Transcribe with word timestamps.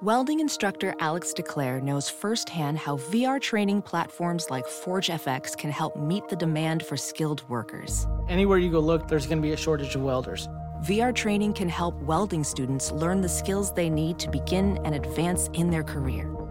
Welding 0.00 0.38
instructor 0.38 0.94
Alex 1.00 1.34
DeClaire 1.36 1.82
knows 1.82 2.08
firsthand 2.08 2.78
how 2.78 2.98
VR 2.98 3.40
training 3.40 3.82
platforms 3.82 4.48
like 4.48 4.64
ForgeFX 4.64 5.58
can 5.58 5.72
help 5.72 5.96
meet 5.96 6.28
the 6.28 6.36
demand 6.36 6.86
for 6.86 6.96
skilled 6.96 7.42
workers. 7.48 8.06
Anywhere 8.28 8.58
you 8.58 8.70
go 8.70 8.78
look, 8.78 9.08
there's 9.08 9.26
going 9.26 9.38
to 9.38 9.42
be 9.42 9.54
a 9.54 9.56
shortage 9.56 9.96
of 9.96 10.02
welders. 10.02 10.46
VR 10.84 11.12
training 11.12 11.54
can 11.54 11.68
help 11.68 11.96
welding 12.02 12.44
students 12.44 12.92
learn 12.92 13.22
the 13.22 13.28
skills 13.28 13.72
they 13.72 13.90
need 13.90 14.20
to 14.20 14.30
begin 14.30 14.78
and 14.84 14.94
advance 14.94 15.50
in 15.52 15.68
their 15.68 15.82
career. 15.82 16.32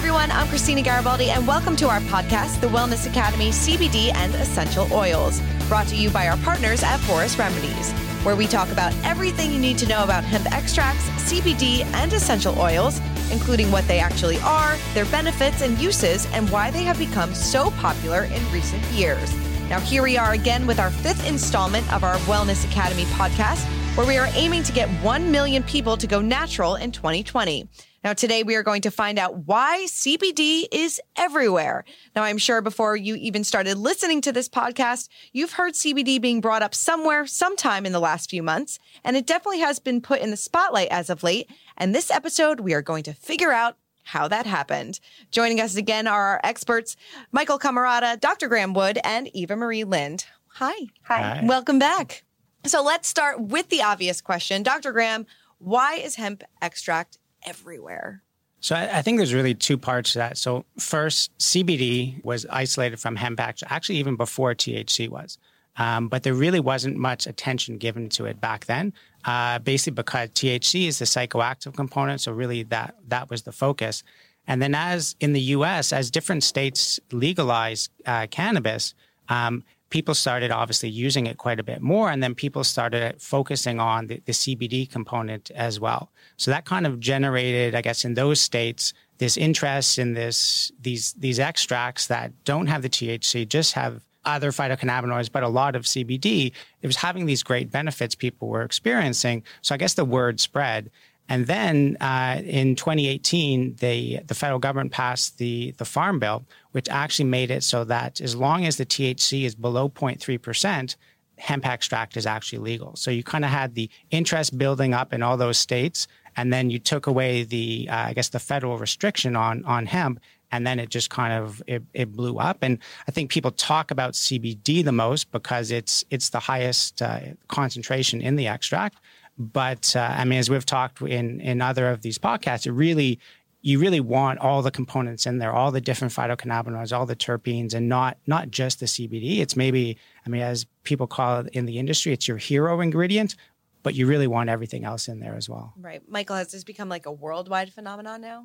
Everyone, 0.00 0.30
I'm 0.30 0.48
Christina 0.48 0.80
Garibaldi, 0.80 1.28
and 1.28 1.46
welcome 1.46 1.76
to 1.76 1.86
our 1.86 2.00
podcast, 2.00 2.58
The 2.62 2.68
Wellness 2.68 3.06
Academy 3.06 3.50
CBD 3.50 4.14
and 4.14 4.34
Essential 4.36 4.90
Oils, 4.94 5.42
brought 5.68 5.88
to 5.88 5.94
you 5.94 6.08
by 6.08 6.26
our 6.26 6.38
partners 6.38 6.82
at 6.82 6.96
Forest 7.00 7.36
Remedies, 7.36 7.92
where 8.24 8.34
we 8.34 8.46
talk 8.46 8.70
about 8.70 8.94
everything 9.04 9.52
you 9.52 9.58
need 9.58 9.76
to 9.76 9.86
know 9.86 10.02
about 10.02 10.24
hemp 10.24 10.50
extracts, 10.52 11.06
CBD, 11.30 11.84
and 11.92 12.14
essential 12.14 12.58
oils, 12.58 12.98
including 13.30 13.70
what 13.70 13.86
they 13.86 13.98
actually 13.98 14.38
are, 14.38 14.74
their 14.94 15.04
benefits 15.04 15.60
and 15.60 15.78
uses, 15.78 16.24
and 16.32 16.48
why 16.48 16.70
they 16.70 16.82
have 16.82 16.98
become 16.98 17.34
so 17.34 17.70
popular 17.72 18.24
in 18.24 18.52
recent 18.52 18.82
years. 18.84 19.30
Now, 19.68 19.80
here 19.80 20.02
we 20.02 20.16
are 20.16 20.32
again 20.32 20.66
with 20.66 20.80
our 20.80 20.90
fifth 20.90 21.28
installment 21.28 21.92
of 21.92 22.04
our 22.04 22.16
Wellness 22.20 22.64
Academy 22.64 23.04
podcast, 23.04 23.66
where 23.98 24.06
we 24.06 24.16
are 24.16 24.28
aiming 24.32 24.62
to 24.62 24.72
get 24.72 24.88
1 25.04 25.30
million 25.30 25.62
people 25.62 25.98
to 25.98 26.06
go 26.06 26.22
natural 26.22 26.76
in 26.76 26.90
2020. 26.90 27.68
Now, 28.02 28.14
today 28.14 28.42
we 28.42 28.54
are 28.54 28.62
going 28.62 28.80
to 28.82 28.90
find 28.90 29.18
out 29.18 29.46
why 29.46 29.84
CBD 29.86 30.64
is 30.72 31.02
everywhere. 31.16 31.84
Now, 32.16 32.22
I'm 32.22 32.38
sure 32.38 32.62
before 32.62 32.96
you 32.96 33.14
even 33.16 33.44
started 33.44 33.76
listening 33.76 34.22
to 34.22 34.32
this 34.32 34.48
podcast, 34.48 35.10
you've 35.34 35.52
heard 35.52 35.74
CBD 35.74 36.18
being 36.18 36.40
brought 36.40 36.62
up 36.62 36.74
somewhere, 36.74 37.26
sometime 37.26 37.84
in 37.84 37.92
the 37.92 38.00
last 38.00 38.30
few 38.30 38.42
months, 38.42 38.78
and 39.04 39.18
it 39.18 39.26
definitely 39.26 39.60
has 39.60 39.78
been 39.78 40.00
put 40.00 40.22
in 40.22 40.30
the 40.30 40.38
spotlight 40.38 40.88
as 40.88 41.10
of 41.10 41.22
late. 41.22 41.50
And 41.76 41.94
this 41.94 42.10
episode, 42.10 42.60
we 42.60 42.72
are 42.72 42.80
going 42.80 43.02
to 43.02 43.12
figure 43.12 43.52
out 43.52 43.76
how 44.02 44.28
that 44.28 44.46
happened. 44.46 44.98
Joining 45.30 45.60
us 45.60 45.76
again 45.76 46.06
are 46.06 46.28
our 46.28 46.40
experts, 46.42 46.96
Michael 47.32 47.58
Camarada, 47.58 48.18
Dr. 48.18 48.48
Graham 48.48 48.72
Wood, 48.72 48.98
and 49.04 49.28
Eva 49.34 49.56
Marie 49.56 49.84
Lind. 49.84 50.24
Hi. 50.54 50.88
Hi. 51.02 51.42
Welcome 51.44 51.78
back. 51.78 52.24
So 52.64 52.82
let's 52.82 53.08
start 53.08 53.40
with 53.40 53.68
the 53.68 53.82
obvious 53.82 54.22
question. 54.22 54.62
Dr. 54.62 54.92
Graham, 54.92 55.26
why 55.58 55.96
is 55.96 56.14
hemp 56.14 56.42
extract 56.62 57.18
everywhere? 57.44 58.22
So 58.60 58.76
I, 58.76 59.00
think 59.00 59.16
there's 59.16 59.32
really 59.32 59.54
two 59.54 59.78
parts 59.78 60.12
to 60.12 60.18
that. 60.18 60.36
So 60.36 60.66
first, 60.78 61.36
CBD 61.38 62.22
was 62.22 62.44
isolated 62.50 63.00
from 63.00 63.16
hemp 63.16 63.40
extract, 63.40 63.72
actually 63.72 63.96
even 63.96 64.16
before 64.16 64.54
THC 64.54 65.08
was. 65.08 65.38
Um, 65.76 66.08
but 66.08 66.24
there 66.24 66.34
really 66.34 66.60
wasn't 66.60 66.96
much 66.96 67.26
attention 67.26 67.78
given 67.78 68.10
to 68.10 68.26
it 68.26 68.38
back 68.38 68.66
then, 68.66 68.92
uh, 69.24 69.60
basically 69.60 69.94
because 69.94 70.28
THC 70.30 70.88
is 70.88 70.98
the 70.98 71.06
psychoactive 71.06 71.74
component. 71.74 72.20
So 72.20 72.32
really 72.32 72.64
that 72.64 72.96
that 73.08 73.30
was 73.30 73.42
the 73.42 73.52
focus. 73.52 74.02
And 74.46 74.60
then 74.60 74.74
as 74.74 75.16
in 75.20 75.32
the 75.32 75.40
U.S., 75.40 75.92
as 75.92 76.10
different 76.10 76.42
states 76.42 77.00
legalize 77.12 77.88
uh, 78.04 78.26
cannabis, 78.30 78.94
um, 79.28 79.64
people 79.90 80.14
started 80.14 80.50
obviously 80.50 80.88
using 80.88 81.26
it 81.26 81.36
quite 81.36 81.60
a 81.60 81.62
bit 81.62 81.82
more, 81.82 82.10
and 82.10 82.22
then 82.22 82.34
people 82.34 82.64
started 82.64 83.20
focusing 83.20 83.78
on 83.78 84.06
the, 84.06 84.22
the 84.24 84.32
CBD 84.32 84.90
component 84.90 85.50
as 85.50 85.78
well. 85.78 86.10
So 86.36 86.50
that 86.50 86.64
kind 86.64 86.86
of 86.86 87.00
generated, 87.00 87.74
I 87.74 87.82
guess, 87.82 88.04
in 88.04 88.14
those 88.14 88.40
states, 88.40 88.94
this 89.18 89.36
interest 89.36 89.98
in 89.98 90.14
this 90.14 90.72
these 90.80 91.12
these 91.14 91.38
extracts 91.38 92.06
that 92.06 92.32
don't 92.44 92.68
have 92.68 92.82
the 92.82 92.88
THC, 92.88 93.46
just 93.46 93.74
have 93.74 94.02
other 94.24 94.50
phytocannabinoids, 94.50 95.30
but 95.32 95.42
a 95.42 95.48
lot 95.48 95.76
of 95.76 95.84
CBD. 95.84 96.52
It 96.82 96.86
was 96.86 96.96
having 96.96 97.26
these 97.26 97.42
great 97.42 97.70
benefits 97.70 98.14
people 98.14 98.48
were 98.48 98.62
experiencing. 98.62 99.42
So 99.62 99.74
I 99.74 99.78
guess 99.78 99.94
the 99.94 100.04
word 100.04 100.40
spread. 100.40 100.90
And 101.30 101.46
then 101.46 101.96
uh, 102.00 102.42
in 102.44 102.74
2018, 102.74 103.76
the 103.76 104.18
the 104.26 104.34
federal 104.34 104.58
government 104.58 104.90
passed 104.90 105.38
the 105.38 105.70
the 105.78 105.84
Farm 105.84 106.18
Bill, 106.18 106.44
which 106.72 106.88
actually 106.88 107.26
made 107.26 107.52
it 107.52 107.62
so 107.62 107.84
that 107.84 108.20
as 108.20 108.34
long 108.34 108.66
as 108.66 108.76
the 108.76 108.84
THC 108.84 109.44
is 109.44 109.54
below 109.54 109.88
0.3 109.88 110.42
percent, 110.42 110.96
hemp 111.38 111.64
extract 111.64 112.16
is 112.16 112.26
actually 112.26 112.58
legal. 112.58 112.96
So 112.96 113.12
you 113.12 113.22
kind 113.22 113.44
of 113.44 113.52
had 113.52 113.76
the 113.76 113.88
interest 114.10 114.58
building 114.58 114.92
up 114.92 115.12
in 115.12 115.22
all 115.22 115.36
those 115.36 115.56
states, 115.56 116.08
and 116.36 116.52
then 116.52 116.68
you 116.68 116.80
took 116.80 117.06
away 117.06 117.44
the 117.44 117.88
uh, 117.88 118.06
I 118.08 118.12
guess 118.12 118.30
the 118.30 118.40
federal 118.40 118.76
restriction 118.76 119.36
on 119.36 119.64
on 119.66 119.86
hemp, 119.86 120.18
and 120.50 120.66
then 120.66 120.80
it 120.80 120.88
just 120.88 121.10
kind 121.10 121.32
of 121.32 121.62
it, 121.68 121.84
it, 121.94 122.10
blew 122.12 122.38
up 122.38 122.58
and 122.62 122.78
i 123.06 123.12
think 123.12 123.30
people 123.30 123.52
talk 123.52 123.92
about 123.92 124.14
cbd 124.14 124.84
the 124.84 124.92
most 124.92 125.30
because 125.30 125.70
it's 125.70 126.04
it's 126.10 126.30
the 126.30 126.40
highest 126.40 127.00
uh, 127.00 127.20
concentration 127.46 128.20
in 128.20 128.34
the 128.36 128.48
extract 128.48 128.98
but 129.40 129.96
uh, 129.96 130.00
I 130.00 130.26
mean, 130.26 130.38
as 130.38 130.50
we've 130.50 130.66
talked 130.66 131.00
in 131.00 131.40
in 131.40 131.62
other 131.62 131.88
of 131.88 132.02
these 132.02 132.18
podcasts, 132.18 132.66
it 132.66 132.72
really 132.72 133.18
you 133.62 133.78
really 133.78 134.00
want 134.00 134.38
all 134.38 134.60
the 134.60 134.70
components 134.70 135.26
in 135.26 135.38
there, 135.38 135.52
all 135.52 135.70
the 135.70 135.80
different 135.80 136.12
phytocannabinoids, 136.12 136.96
all 136.96 137.06
the 137.06 137.16
terpenes, 137.16 137.72
and 137.72 137.88
not 137.88 138.18
not 138.26 138.50
just 138.50 138.80
the 138.80 138.86
CBD. 138.86 139.38
It's 139.38 139.56
maybe, 139.56 139.96
I 140.26 140.28
mean, 140.28 140.42
as 140.42 140.66
people 140.84 141.06
call 141.06 141.40
it 141.40 141.48
in 141.54 141.64
the 141.64 141.78
industry, 141.78 142.12
it's 142.12 142.28
your 142.28 142.36
hero 142.36 142.80
ingredient, 142.80 143.34
but 143.82 143.94
you 143.94 144.06
really 144.06 144.26
want 144.26 144.50
everything 144.50 144.84
else 144.84 145.08
in 145.08 145.20
there 145.20 145.36
as 145.36 145.48
well. 145.48 145.72
Right, 145.78 146.02
Michael, 146.06 146.36
has 146.36 146.52
this 146.52 146.62
become 146.62 146.90
like 146.90 147.06
a 147.06 147.12
worldwide 147.12 147.72
phenomenon 147.72 148.20
now? 148.20 148.44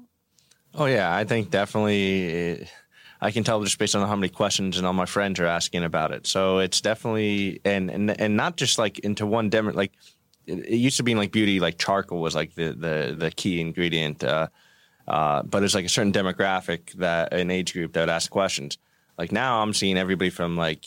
Oh 0.74 0.86
yeah, 0.86 1.14
I 1.14 1.26
think 1.26 1.50
definitely. 1.50 2.28
It, 2.28 2.70
I 3.22 3.32
can 3.32 3.44
tell 3.44 3.64
just 3.64 3.80
based 3.80 3.96
on 3.96 4.08
how 4.08 4.16
many 4.16 4.30
questions 4.30 4.78
and 4.78 4.86
all 4.86 4.94
my 4.94 5.06
friends 5.06 5.40
are 5.40 5.46
asking 5.46 5.84
about 5.84 6.12
it. 6.12 6.28
So 6.28 6.60
it's 6.60 6.80
definitely 6.80 7.60
and 7.66 7.90
and 7.90 8.20
and 8.20 8.38
not 8.38 8.56
just 8.56 8.78
like 8.78 9.00
into 9.00 9.26
one 9.26 9.50
demo 9.50 9.74
like 9.74 9.94
it, 10.48 10.70
used 10.70 10.98
to 10.98 11.04
be 11.04 11.16
like 11.16 11.32
beauty, 11.32 11.60
like 11.60 11.78
charcoal 11.78 12.22
was 12.22 12.36
like 12.36 12.56
the 12.56 12.72
the 12.72 13.16
the 13.18 13.32
key 13.32 13.62
ingredient. 13.62 14.24
Uh, 14.24 14.48
uh, 15.08 15.44
but 15.44 15.64
it's 15.64 15.76
like 15.76 15.86
a 15.86 15.90
certain 15.90 16.12
demographic 16.12 16.92
that 16.94 17.34
an 17.34 17.52
age 17.52 17.74
group 17.74 17.94
that 17.94 18.02
would 18.02 18.10
ask 18.10 18.32
questions. 18.32 18.78
Like 19.18 19.32
now, 19.32 19.62
I'm 19.62 19.74
seeing 19.74 19.98
everybody 19.98 20.30
from 20.30 20.58
like 20.58 20.86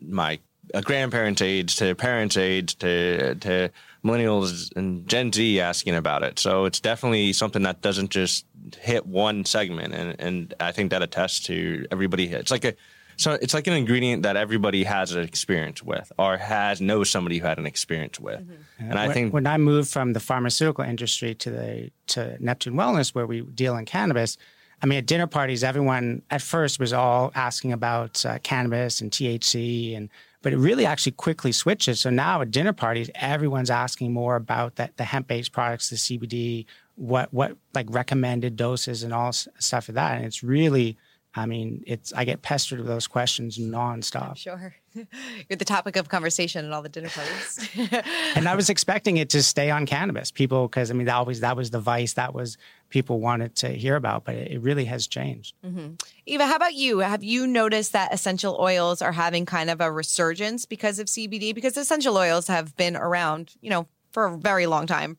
my 0.00 0.38
grandparents' 0.82 1.42
age 1.42 1.76
to 1.76 1.94
parents' 1.94 2.36
age 2.36 2.76
to 2.78 3.34
to 3.36 3.70
millennials 4.04 4.74
and 4.76 5.06
Gen 5.06 5.32
Z 5.32 5.60
asking 5.60 5.94
about 5.94 6.22
it. 6.22 6.38
So 6.38 6.64
it's 6.64 6.80
definitely 6.80 7.32
something 7.32 7.62
that 7.62 7.82
doesn't 7.82 8.10
just 8.10 8.46
hit 8.80 9.06
one 9.06 9.44
segment, 9.44 9.94
and 9.94 10.16
and 10.18 10.54
I 10.60 10.72
think 10.72 10.90
that 10.90 11.02
attests 11.02 11.40
to 11.46 11.86
everybody. 11.90 12.26
It's 12.26 12.50
like 12.50 12.64
a 12.64 12.74
so 13.22 13.38
it's 13.40 13.54
like 13.54 13.68
an 13.68 13.74
ingredient 13.74 14.24
that 14.24 14.36
everybody 14.36 14.82
has 14.82 15.12
an 15.12 15.22
experience 15.22 15.80
with 15.80 16.10
or 16.18 16.36
has 16.36 16.80
knows 16.80 17.08
somebody 17.08 17.38
who 17.38 17.46
had 17.46 17.56
an 17.58 17.66
experience 17.66 18.18
with. 18.18 18.40
Mm-hmm. 18.40 18.90
And 18.90 18.98
I 18.98 19.12
think 19.12 19.32
when 19.32 19.46
I 19.46 19.58
moved 19.58 19.90
from 19.90 20.12
the 20.12 20.18
pharmaceutical 20.18 20.84
industry 20.84 21.32
to 21.36 21.50
the 21.50 21.90
to 22.08 22.36
Neptune 22.44 22.74
Wellness 22.74 23.14
where 23.14 23.26
we 23.26 23.42
deal 23.42 23.76
in 23.76 23.84
cannabis, 23.84 24.36
I 24.82 24.86
mean 24.86 24.98
at 24.98 25.06
dinner 25.06 25.28
parties 25.28 25.62
everyone 25.62 26.22
at 26.30 26.42
first 26.42 26.80
was 26.80 26.92
all 26.92 27.30
asking 27.36 27.72
about 27.72 28.26
uh, 28.26 28.40
cannabis 28.40 29.00
and 29.00 29.12
THC 29.12 29.96
and 29.96 30.08
but 30.42 30.52
it 30.52 30.58
really 30.58 30.84
actually 30.84 31.12
quickly 31.12 31.52
switches. 31.52 32.00
So 32.00 32.10
now 32.10 32.40
at 32.40 32.50
dinner 32.50 32.72
parties 32.72 33.08
everyone's 33.14 33.70
asking 33.70 34.12
more 34.12 34.34
about 34.34 34.74
that 34.76 34.96
the 34.96 35.04
hemp-based 35.04 35.52
products, 35.52 35.90
the 35.90 35.96
CBD, 35.96 36.66
what 36.96 37.32
what 37.32 37.56
like 37.72 37.86
recommended 37.88 38.56
doses 38.56 39.04
and 39.04 39.14
all 39.14 39.32
stuff 39.32 39.88
of 39.88 39.94
that 39.94 40.16
and 40.16 40.24
it's 40.24 40.42
really 40.42 40.98
I 41.34 41.46
mean, 41.46 41.82
it's 41.86 42.12
I 42.12 42.24
get 42.24 42.42
pestered 42.42 42.78
with 42.78 42.88
those 42.88 43.06
questions 43.06 43.58
nonstop. 43.58 44.36
Sure, 44.36 44.74
you're 44.94 45.56
the 45.56 45.64
topic 45.64 45.96
of 45.96 46.10
conversation 46.10 46.66
at 46.66 46.72
all 46.72 46.82
the 46.82 46.90
dinner 46.90 47.08
parties. 47.08 47.70
and 48.36 48.46
I 48.46 48.54
was 48.54 48.68
expecting 48.68 49.16
it 49.16 49.30
to 49.30 49.42
stay 49.42 49.70
on 49.70 49.86
cannabis, 49.86 50.30
people, 50.30 50.68
because 50.68 50.90
I 50.90 50.94
mean, 50.94 51.06
that 51.06 51.14
always 51.14 51.40
that 51.40 51.56
was 51.56 51.70
the 51.70 51.80
vice 51.80 52.12
that 52.14 52.34
was 52.34 52.58
people 52.90 53.18
wanted 53.18 53.54
to 53.56 53.68
hear 53.68 53.96
about, 53.96 54.24
but 54.24 54.34
it, 54.34 54.52
it 54.52 54.58
really 54.60 54.84
has 54.84 55.06
changed. 55.06 55.54
Mm-hmm. 55.64 55.94
Eva, 56.26 56.46
how 56.46 56.56
about 56.56 56.74
you? 56.74 56.98
Have 56.98 57.24
you 57.24 57.46
noticed 57.46 57.94
that 57.94 58.12
essential 58.12 58.58
oils 58.60 59.00
are 59.00 59.12
having 59.12 59.46
kind 59.46 59.70
of 59.70 59.80
a 59.80 59.90
resurgence 59.90 60.66
because 60.66 60.98
of 60.98 61.06
CBD? 61.06 61.54
Because 61.54 61.78
essential 61.78 62.18
oils 62.18 62.46
have 62.48 62.76
been 62.76 62.94
around, 62.94 63.54
you 63.62 63.70
know, 63.70 63.88
for 64.10 64.26
a 64.26 64.36
very 64.36 64.66
long 64.66 64.86
time. 64.86 65.16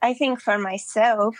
I 0.00 0.14
think 0.14 0.40
for 0.40 0.58
myself, 0.58 1.36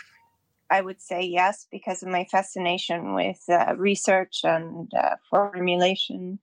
I 0.69 0.81
would 0.81 1.01
say 1.01 1.21
yes 1.23 1.67
because 1.71 2.03
of 2.03 2.09
my 2.09 2.25
fascination 2.25 3.13
with 3.13 3.41
uh, 3.49 3.73
research 3.77 4.41
and 4.43 4.91
uh, 4.93 5.15
formulation. 5.29 6.39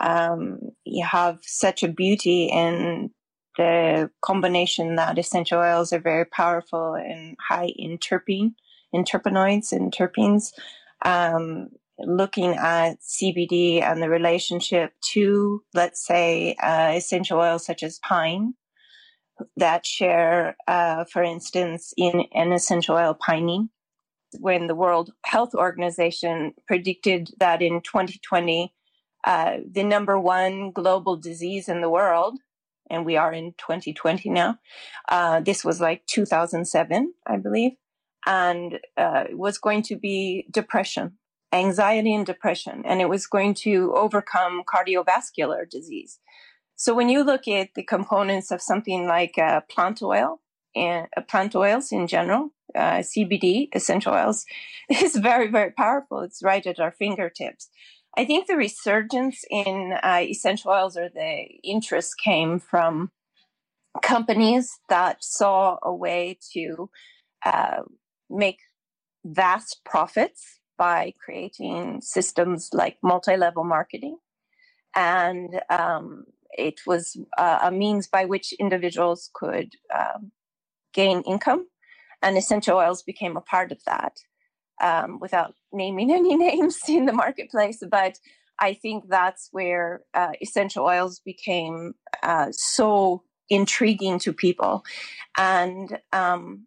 Um, 0.00 0.58
you 0.84 1.04
have 1.04 1.38
such 1.42 1.82
a 1.82 1.88
beauty 1.88 2.44
in 2.46 3.10
the 3.56 4.10
combination 4.22 4.96
that 4.96 5.18
essential 5.18 5.60
oils 5.60 5.92
are 5.92 6.00
very 6.00 6.24
powerful 6.24 6.94
and 6.94 7.36
high 7.40 7.72
in 7.76 7.98
terpene, 7.98 8.54
in 8.92 9.04
terpenoids 9.04 9.72
and 9.72 9.92
terpenes. 9.92 10.52
Um, 11.02 11.70
looking 11.98 12.54
at 12.54 13.00
CBD 13.00 13.82
and 13.82 14.02
the 14.02 14.08
relationship 14.08 14.94
to, 15.12 15.62
let's 15.74 16.04
say, 16.04 16.54
uh, 16.62 16.92
essential 16.96 17.38
oils 17.38 17.66
such 17.66 17.82
as 17.82 17.98
pine 17.98 18.54
that 19.56 19.86
share, 19.86 20.56
uh, 20.66 21.04
for 21.04 21.22
instance, 21.22 21.92
in 21.96 22.24
an 22.32 22.52
essential 22.52 22.96
oil 22.96 23.14
pinene. 23.14 23.68
When 24.38 24.68
the 24.68 24.76
World 24.76 25.10
Health 25.24 25.54
Organization 25.54 26.54
predicted 26.68 27.30
that 27.40 27.62
in 27.62 27.80
2020, 27.80 28.72
uh, 29.24 29.56
the 29.70 29.82
number 29.82 30.18
one 30.18 30.70
global 30.70 31.16
disease 31.16 31.68
in 31.68 31.80
the 31.80 31.90
world, 31.90 32.38
and 32.88 33.04
we 33.04 33.16
are 33.16 33.32
in 33.32 33.54
2020 33.58 34.30
now, 34.30 34.58
uh, 35.08 35.40
this 35.40 35.64
was 35.64 35.80
like 35.80 36.06
2007, 36.06 37.12
I 37.26 37.36
believe, 37.36 37.72
and 38.26 38.78
uh, 38.96 39.24
was 39.32 39.58
going 39.58 39.82
to 39.82 39.96
be 39.96 40.46
depression, 40.50 41.18
anxiety 41.52 42.14
and 42.14 42.24
depression, 42.24 42.82
and 42.84 43.00
it 43.00 43.08
was 43.08 43.26
going 43.26 43.54
to 43.54 43.92
overcome 43.94 44.62
cardiovascular 44.64 45.68
disease. 45.68 46.18
So 46.80 46.94
when 46.94 47.10
you 47.10 47.22
look 47.24 47.46
at 47.46 47.74
the 47.74 47.82
components 47.82 48.50
of 48.50 48.62
something 48.62 49.06
like 49.06 49.36
uh, 49.36 49.60
plant 49.68 50.02
oil 50.02 50.40
and 50.74 51.08
uh, 51.14 51.20
plant 51.20 51.54
oils 51.54 51.92
in 51.92 52.06
general, 52.06 52.52
uh, 52.74 53.00
CBD 53.00 53.68
essential 53.74 54.14
oils 54.14 54.46
is 54.88 55.14
very 55.16 55.48
very 55.48 55.72
powerful. 55.72 56.20
It's 56.20 56.42
right 56.42 56.66
at 56.66 56.80
our 56.80 56.90
fingertips. 56.90 57.68
I 58.16 58.24
think 58.24 58.46
the 58.46 58.56
resurgence 58.56 59.44
in 59.50 59.92
uh, 60.02 60.20
essential 60.22 60.70
oils 60.70 60.96
or 60.96 61.10
the 61.10 61.48
interest 61.62 62.14
came 62.24 62.58
from 62.58 63.10
companies 64.00 64.78
that 64.88 65.22
saw 65.22 65.76
a 65.82 65.94
way 65.94 66.38
to 66.54 66.88
uh, 67.44 67.82
make 68.30 68.60
vast 69.22 69.82
profits 69.84 70.60
by 70.78 71.12
creating 71.22 72.00
systems 72.00 72.70
like 72.72 72.96
multi-level 73.02 73.64
marketing 73.64 74.16
and 74.96 75.60
um, 75.68 76.24
it 76.52 76.80
was 76.86 77.16
uh, 77.38 77.58
a 77.62 77.70
means 77.70 78.06
by 78.06 78.24
which 78.24 78.52
individuals 78.54 79.30
could 79.34 79.72
um, 79.96 80.32
gain 80.92 81.22
income, 81.22 81.66
and 82.22 82.36
essential 82.36 82.76
oils 82.76 83.02
became 83.02 83.36
a 83.36 83.40
part 83.42 83.72
of 83.72 83.82
that. 83.86 84.18
Um, 84.82 85.18
without 85.20 85.54
naming 85.72 86.10
any 86.12 86.36
names 86.36 86.78
in 86.88 87.04
the 87.04 87.12
marketplace, 87.12 87.82
but 87.90 88.18
I 88.58 88.72
think 88.72 89.04
that's 89.08 89.48
where 89.52 90.02
uh, 90.14 90.32
essential 90.40 90.84
oils 90.86 91.20
became 91.20 91.94
uh, 92.22 92.48
so 92.50 93.24
intriguing 93.50 94.18
to 94.20 94.32
people, 94.32 94.84
and 95.36 95.98
um, 96.12 96.66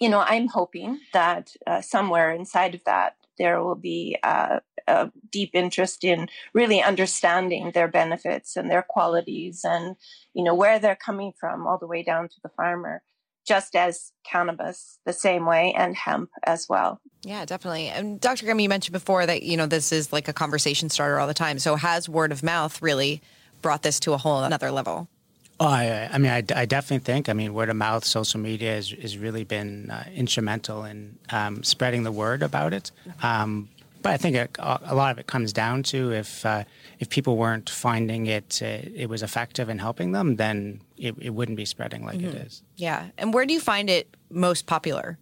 you 0.00 0.08
know, 0.08 0.20
I'm 0.20 0.48
hoping 0.48 1.00
that 1.12 1.50
uh, 1.66 1.80
somewhere 1.80 2.32
inside 2.32 2.74
of 2.74 2.82
that 2.84 3.16
there 3.38 3.62
will 3.62 3.74
be 3.74 4.16
uh, 4.22 4.60
a 4.86 5.10
deep 5.30 5.50
interest 5.54 6.04
in 6.04 6.28
really 6.52 6.82
understanding 6.82 7.70
their 7.72 7.88
benefits 7.88 8.56
and 8.56 8.70
their 8.70 8.82
qualities 8.82 9.62
and 9.64 9.96
you 10.34 10.44
know 10.44 10.54
where 10.54 10.78
they're 10.78 10.96
coming 10.96 11.32
from 11.38 11.66
all 11.66 11.78
the 11.78 11.86
way 11.86 12.02
down 12.02 12.28
to 12.28 12.36
the 12.42 12.48
farmer 12.50 13.02
just 13.46 13.76
as 13.76 14.12
cannabis 14.24 14.98
the 15.04 15.12
same 15.12 15.44
way 15.44 15.74
and 15.76 15.94
hemp 15.94 16.30
as 16.44 16.66
well. 16.68 17.00
Yeah 17.22 17.44
definitely. 17.44 17.88
And 17.88 18.20
dr 18.20 18.44
Graham, 18.44 18.60
you 18.60 18.68
mentioned 18.68 18.92
before 18.92 19.26
that 19.26 19.42
you 19.42 19.56
know 19.56 19.66
this 19.66 19.92
is 19.92 20.12
like 20.12 20.28
a 20.28 20.32
conversation 20.32 20.88
starter 20.88 21.18
all 21.18 21.26
the 21.26 21.34
time. 21.34 21.58
So 21.58 21.76
has 21.76 22.08
word 22.08 22.32
of 22.32 22.42
mouth 22.42 22.80
really 22.82 23.22
brought 23.62 23.82
this 23.82 23.98
to 24.00 24.12
a 24.12 24.18
whole 24.18 24.42
another 24.42 24.70
level 24.70 25.08
Oh, 25.60 25.68
I, 25.68 26.08
I 26.12 26.18
mean, 26.18 26.32
I, 26.32 26.42
I, 26.54 26.66
definitely 26.66 27.04
think. 27.04 27.28
I 27.28 27.32
mean, 27.32 27.54
word 27.54 27.68
of 27.68 27.76
mouth, 27.76 28.04
social 28.04 28.40
media 28.40 28.74
has, 28.74 28.90
has 28.90 29.16
really 29.16 29.44
been 29.44 29.88
uh, 29.88 30.04
instrumental 30.12 30.84
in 30.84 31.16
um, 31.30 31.62
spreading 31.62 32.02
the 32.02 32.10
word 32.10 32.42
about 32.42 32.72
it. 32.72 32.90
Um, 33.22 33.68
but 34.04 34.12
I 34.12 34.16
think 34.18 34.36
a, 34.36 34.80
a, 34.84 34.94
lot 34.94 35.12
of 35.12 35.18
it 35.18 35.26
comes 35.26 35.52
down 35.52 35.82
to 35.84 36.12
if 36.12 36.44
uh, 36.44 36.64
if 36.98 37.08
people 37.08 37.38
weren't 37.38 37.70
finding 37.70 38.26
it 38.26 38.60
uh, 38.62 38.66
it 38.94 39.08
was 39.08 39.22
effective 39.22 39.70
in 39.70 39.78
helping 39.78 40.12
them, 40.12 40.36
then 40.36 40.82
it, 40.98 41.14
it 41.18 41.30
wouldn't 41.30 41.56
be 41.56 41.64
spreading 41.64 42.04
like 42.04 42.18
mm-hmm. 42.18 42.36
it 42.36 42.46
is. 42.46 42.62
Yeah, 42.76 43.06
and 43.16 43.32
where 43.32 43.46
do 43.46 43.54
you 43.54 43.60
find 43.60 43.88
it 43.88 44.14
most 44.30 44.66
popular? 44.66 45.18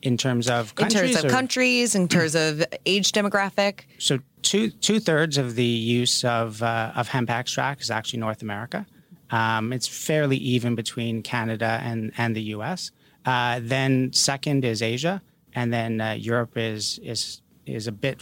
In 0.00 0.16
terms 0.16 0.48
of 0.48 0.72
in 0.80 0.88
terms 0.88 1.16
of 1.16 1.26
or? 1.26 1.28
countries, 1.28 1.94
in 1.94 2.08
terms 2.08 2.34
of 2.34 2.64
age 2.86 3.12
demographic. 3.12 3.80
So 3.98 4.20
two 4.40 4.70
two 4.70 4.98
thirds 4.98 5.36
of 5.36 5.54
the 5.54 5.64
use 5.64 6.24
of 6.24 6.62
uh, 6.62 6.92
of 6.96 7.08
hemp 7.08 7.30
extract 7.30 7.82
is 7.82 7.90
actually 7.90 8.20
North 8.20 8.40
America. 8.40 8.86
Um, 9.32 9.72
it's 9.72 9.88
fairly 9.88 10.36
even 10.36 10.74
between 10.74 11.22
Canada 11.22 11.80
and, 11.82 12.12
and 12.16 12.36
the 12.36 12.42
US. 12.54 12.92
Uh, 13.24 13.60
then 13.62 14.12
second 14.12 14.64
is 14.64 14.82
Asia, 14.82 15.22
and 15.54 15.72
then 15.72 16.00
uh, 16.00 16.12
Europe 16.12 16.52
is 16.56 17.00
is 17.02 17.40
is 17.66 17.86
a 17.86 17.92
bit 17.92 18.20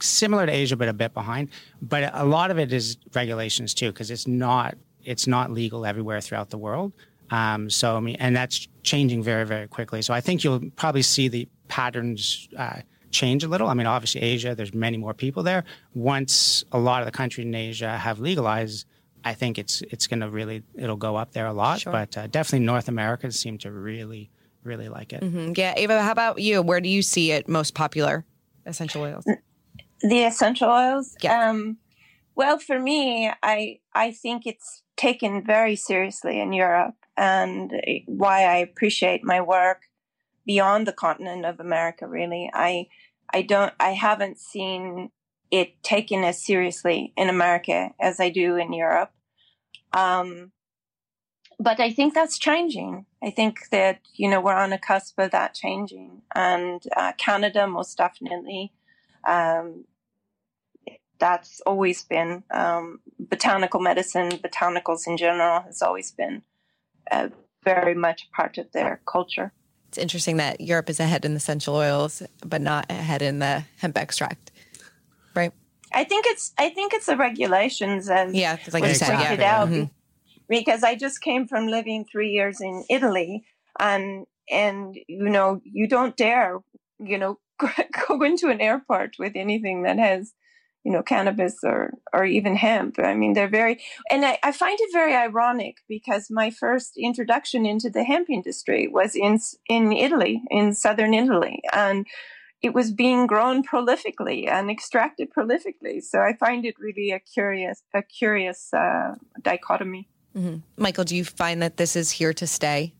similar 0.00 0.46
to 0.46 0.52
Asia, 0.52 0.76
but 0.76 0.88
a 0.88 0.92
bit 0.92 1.12
behind. 1.12 1.50
But 1.82 2.10
a 2.14 2.24
lot 2.24 2.50
of 2.50 2.58
it 2.58 2.72
is 2.72 2.96
regulations 3.14 3.74
too, 3.74 3.92
because 3.92 4.10
it's 4.10 4.26
not 4.26 4.76
it's 5.04 5.26
not 5.26 5.50
legal 5.50 5.84
everywhere 5.84 6.20
throughout 6.20 6.50
the 6.50 6.58
world. 6.58 6.92
Um, 7.30 7.68
so 7.68 7.96
I 7.96 8.00
mean, 8.00 8.16
and 8.18 8.34
that's 8.34 8.68
changing 8.82 9.22
very 9.22 9.44
very 9.44 9.68
quickly. 9.68 10.02
So 10.02 10.14
I 10.14 10.20
think 10.20 10.44
you'll 10.44 10.70
probably 10.76 11.02
see 11.02 11.28
the 11.28 11.48
patterns. 11.68 12.48
Uh, 12.56 12.80
change 13.10 13.42
a 13.42 13.48
little. 13.48 13.68
I 13.68 13.72
mean, 13.72 13.86
obviously 13.86 14.20
Asia, 14.20 14.54
there's 14.54 14.74
many 14.74 14.98
more 14.98 15.14
people 15.14 15.42
there. 15.42 15.64
Once 15.94 16.62
a 16.72 16.78
lot 16.78 17.00
of 17.00 17.06
the 17.06 17.12
countries 17.12 17.46
in 17.46 17.54
Asia 17.54 17.96
have 17.96 18.20
legalized, 18.20 18.84
I 19.24 19.34
think 19.34 19.58
it's 19.58 19.82
it's 19.82 20.06
going 20.06 20.20
to 20.20 20.30
really 20.30 20.62
it'll 20.74 20.96
go 20.96 21.16
up 21.16 21.32
there 21.32 21.46
a 21.46 21.52
lot. 21.52 21.80
Sure. 21.80 21.92
But 21.92 22.16
uh, 22.16 22.26
definitely 22.26 22.66
North 22.66 22.88
America 22.88 23.30
seem 23.32 23.58
to 23.58 23.70
really 23.70 24.30
really 24.64 24.88
like 24.88 25.12
it. 25.12 25.22
Mm-hmm. 25.22 25.52
Yeah, 25.56 25.74
Eva, 25.76 26.02
how 26.02 26.12
about 26.12 26.40
you? 26.40 26.62
Where 26.62 26.80
do 26.80 26.88
you 26.88 27.02
see 27.02 27.32
it 27.32 27.48
most 27.48 27.74
popular? 27.74 28.24
Essential 28.66 29.02
oils. 29.02 29.24
The 30.00 30.24
essential 30.24 30.68
oils. 30.68 31.16
Yeah. 31.22 31.48
Um, 31.48 31.78
well, 32.34 32.58
for 32.58 32.78
me, 32.78 33.30
I 33.42 33.80
I 33.94 34.12
think 34.12 34.46
it's 34.46 34.82
taken 34.96 35.44
very 35.44 35.74
seriously 35.74 36.40
in 36.40 36.52
Europe, 36.52 36.94
and 37.16 37.72
why 38.06 38.44
I 38.44 38.56
appreciate 38.58 39.24
my 39.24 39.40
work 39.40 39.82
beyond 40.46 40.86
the 40.86 40.92
continent 40.92 41.44
of 41.44 41.58
America. 41.58 42.06
Really, 42.06 42.50
I 42.54 42.86
I 43.32 43.42
don't 43.42 43.72
I 43.80 43.90
haven't 43.90 44.38
seen 44.38 45.10
it 45.50 45.82
taken 45.82 46.24
as 46.24 46.44
seriously 46.44 47.12
in 47.16 47.28
America 47.28 47.90
as 48.00 48.20
I 48.20 48.30
do 48.30 48.56
in 48.56 48.72
Europe. 48.72 49.10
Um, 49.92 50.52
but 51.58 51.80
I 51.80 51.90
think 51.90 52.14
that's 52.14 52.38
changing. 52.38 53.06
I 53.22 53.30
think 53.30 53.68
that, 53.70 54.00
you 54.14 54.28
know, 54.28 54.40
we're 54.40 54.54
on 54.54 54.72
a 54.72 54.78
cusp 54.78 55.18
of 55.18 55.32
that 55.32 55.54
changing. 55.54 56.22
And 56.34 56.82
uh, 56.96 57.12
Canada, 57.18 57.66
most 57.66 57.98
definitely, 57.98 58.72
um, 59.26 59.84
that's 61.18 61.60
always 61.66 62.04
been 62.04 62.44
um, 62.52 63.00
botanical 63.18 63.80
medicine, 63.80 64.30
botanicals 64.30 65.06
in 65.06 65.16
general 65.16 65.62
has 65.62 65.82
always 65.82 66.12
been 66.12 66.42
uh, 67.10 67.28
very 67.64 67.94
much 67.94 68.30
part 68.30 68.56
of 68.58 68.70
their 68.72 69.00
culture. 69.04 69.52
It's 69.88 69.98
interesting 69.98 70.36
that 70.36 70.60
Europe 70.60 70.90
is 70.90 71.00
ahead 71.00 71.24
in 71.24 71.34
essential 71.34 71.74
oils, 71.74 72.22
but 72.44 72.60
not 72.60 72.86
ahead 72.90 73.22
in 73.22 73.40
the 73.40 73.64
hemp 73.78 73.96
extract? 73.98 74.52
I 75.92 76.04
think 76.04 76.26
it's 76.26 76.52
I 76.58 76.70
think 76.70 76.94
it's 76.94 77.06
the 77.06 77.16
regulations 77.16 78.08
as 78.08 78.34
yeah, 78.34 78.56
like 78.72 78.84
you 78.84 78.94
said, 78.94 79.16
pointed 79.16 79.40
yeah. 79.40 79.60
out. 79.60 79.68
Mm-hmm. 79.68 79.84
Because 80.48 80.82
I 80.82 80.94
just 80.94 81.20
came 81.20 81.46
from 81.46 81.66
living 81.66 82.04
three 82.04 82.30
years 82.30 82.60
in 82.60 82.84
Italy, 82.88 83.44
and 83.78 84.26
and 84.50 84.96
you 85.06 85.28
know 85.28 85.60
you 85.64 85.88
don't 85.88 86.16
dare 86.16 86.58
you 86.98 87.18
know 87.18 87.38
go 88.08 88.22
into 88.22 88.48
an 88.48 88.60
airport 88.60 89.16
with 89.18 89.32
anything 89.34 89.82
that 89.82 89.98
has 89.98 90.32
you 90.84 90.92
know 90.92 91.02
cannabis 91.02 91.56
or 91.64 91.92
or 92.12 92.24
even 92.24 92.56
hemp. 92.56 92.98
I 92.98 93.14
mean 93.14 93.34
they're 93.34 93.48
very 93.48 93.80
and 94.10 94.24
I, 94.24 94.38
I 94.42 94.52
find 94.52 94.78
it 94.80 94.90
very 94.92 95.14
ironic 95.14 95.76
because 95.88 96.28
my 96.30 96.50
first 96.50 96.92
introduction 96.96 97.66
into 97.66 97.90
the 97.90 98.04
hemp 98.04 98.30
industry 98.30 98.88
was 98.88 99.14
in 99.14 99.38
in 99.68 99.92
Italy 99.92 100.42
in 100.50 100.74
southern 100.74 101.14
Italy 101.14 101.60
and 101.72 102.06
it 102.62 102.74
was 102.74 102.90
being 102.90 103.26
grown 103.26 103.62
prolifically 103.62 104.48
and 104.48 104.70
extracted 104.70 105.32
prolifically. 105.32 106.02
So 106.02 106.20
I 106.20 106.34
find 106.34 106.64
it 106.64 106.74
really 106.78 107.12
a 107.12 107.20
curious, 107.20 107.82
a 107.94 108.02
curious 108.02 108.72
uh, 108.74 109.14
dichotomy. 109.42 110.08
Mm-hmm. 110.36 110.58
Michael, 110.76 111.04
do 111.04 111.16
you 111.16 111.24
find 111.24 111.62
that 111.62 111.76
this 111.76 111.96
is 111.96 112.10
here 112.10 112.32
to 112.34 112.46
stay? 112.46 112.94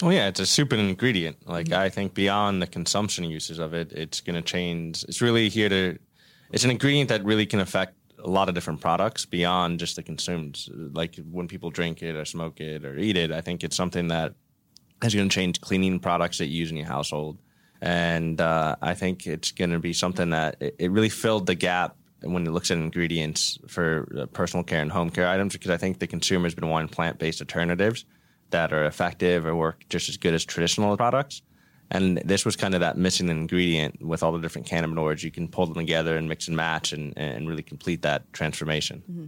Well, 0.00 0.12
yeah, 0.12 0.28
it's 0.28 0.38
a 0.38 0.46
super 0.46 0.76
ingredient. 0.76 1.48
Like 1.48 1.66
mm-hmm. 1.66 1.80
I 1.80 1.88
think 1.88 2.14
beyond 2.14 2.62
the 2.62 2.68
consumption 2.68 3.24
uses 3.24 3.58
of 3.58 3.74
it, 3.74 3.92
it's 3.92 4.20
going 4.20 4.36
to 4.36 4.42
change. 4.42 5.04
It's 5.04 5.20
really 5.20 5.48
here 5.48 5.68
to. 5.68 5.98
It's 6.52 6.64
an 6.64 6.70
ingredient 6.70 7.08
that 7.10 7.24
really 7.24 7.46
can 7.46 7.60
affect 7.60 7.94
a 8.22 8.30
lot 8.30 8.48
of 8.48 8.54
different 8.54 8.80
products 8.80 9.26
beyond 9.26 9.78
just 9.78 9.96
the 9.96 10.02
consumed. 10.02 10.66
Like 10.72 11.16
when 11.30 11.46
people 11.46 11.70
drink 11.70 12.02
it 12.02 12.16
or 12.16 12.24
smoke 12.24 12.60
it 12.60 12.84
or 12.84 12.96
eat 12.96 13.16
it, 13.16 13.32
I 13.32 13.40
think 13.40 13.62
it's 13.62 13.76
something 13.76 14.08
that 14.08 14.34
is 15.04 15.14
going 15.14 15.28
to 15.28 15.34
change 15.34 15.60
cleaning 15.60 15.98
products 16.00 16.38
that 16.38 16.46
you 16.46 16.58
use 16.58 16.70
in 16.70 16.76
your 16.76 16.86
household. 16.86 17.38
And 17.80 18.40
uh, 18.40 18.76
I 18.82 18.94
think 18.94 19.26
it's 19.26 19.52
going 19.52 19.70
to 19.70 19.78
be 19.78 19.92
something 19.92 20.30
that 20.30 20.56
it, 20.60 20.76
it, 20.78 20.90
really 20.90 21.08
filled 21.08 21.46
the 21.46 21.54
gap 21.54 21.96
when 22.22 22.44
it 22.46 22.50
looks 22.50 22.70
at 22.70 22.78
ingredients 22.78 23.58
for 23.68 24.08
uh, 24.18 24.26
personal 24.26 24.64
care 24.64 24.82
and 24.82 24.90
home 24.90 25.10
care 25.10 25.28
items 25.28 25.52
because 25.52 25.70
I 25.70 25.76
think 25.76 26.00
the 26.00 26.08
consumer 26.08 26.46
has 26.46 26.54
been 26.54 26.68
wanting 26.68 26.88
plant 26.88 27.18
based 27.18 27.40
alternatives 27.40 28.04
that 28.50 28.72
are 28.72 28.84
effective 28.84 29.46
or 29.46 29.54
work 29.54 29.84
just 29.88 30.08
as 30.08 30.16
good 30.16 30.34
as 30.34 30.44
traditional 30.44 30.96
products. 30.96 31.42
And 31.90 32.18
this 32.24 32.44
was 32.44 32.56
kind 32.56 32.74
of 32.74 32.80
that 32.80 32.98
missing 32.98 33.28
ingredient 33.28 34.02
with 34.02 34.22
all 34.22 34.32
the 34.32 34.40
different 34.40 34.66
cannabinoids. 34.66 35.22
You 35.22 35.30
can 35.30 35.48
pull 35.48 35.66
them 35.66 35.76
together 35.76 36.16
and 36.16 36.28
mix 36.28 36.48
and 36.48 36.56
match 36.56 36.92
and, 36.92 37.14
and 37.16 37.48
really 37.48 37.62
complete 37.62 38.02
that 38.02 38.30
transformation. 38.32 39.02
Mm-hmm. 39.10 39.26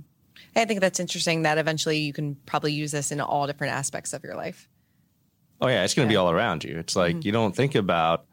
I 0.56 0.64
think 0.64 0.80
that's 0.80 1.00
interesting 1.00 1.42
that 1.42 1.58
eventually 1.58 1.98
you 1.98 2.12
can 2.12 2.34
probably 2.46 2.72
use 2.72 2.90
this 2.90 3.12
in 3.12 3.20
all 3.20 3.46
different 3.46 3.72
aspects 3.72 4.12
of 4.12 4.24
your 4.24 4.34
life. 4.34 4.68
Oh, 5.60 5.68
yeah, 5.68 5.84
it's 5.84 5.94
going 5.94 6.08
to 6.08 6.12
yeah. 6.12 6.16
be 6.16 6.20
all 6.20 6.30
around 6.30 6.64
you. 6.64 6.78
It's 6.78 6.96
like 6.96 7.16
mm-hmm. 7.16 7.26
you 7.26 7.32
don't 7.32 7.54
think 7.54 7.74
about, 7.74 8.26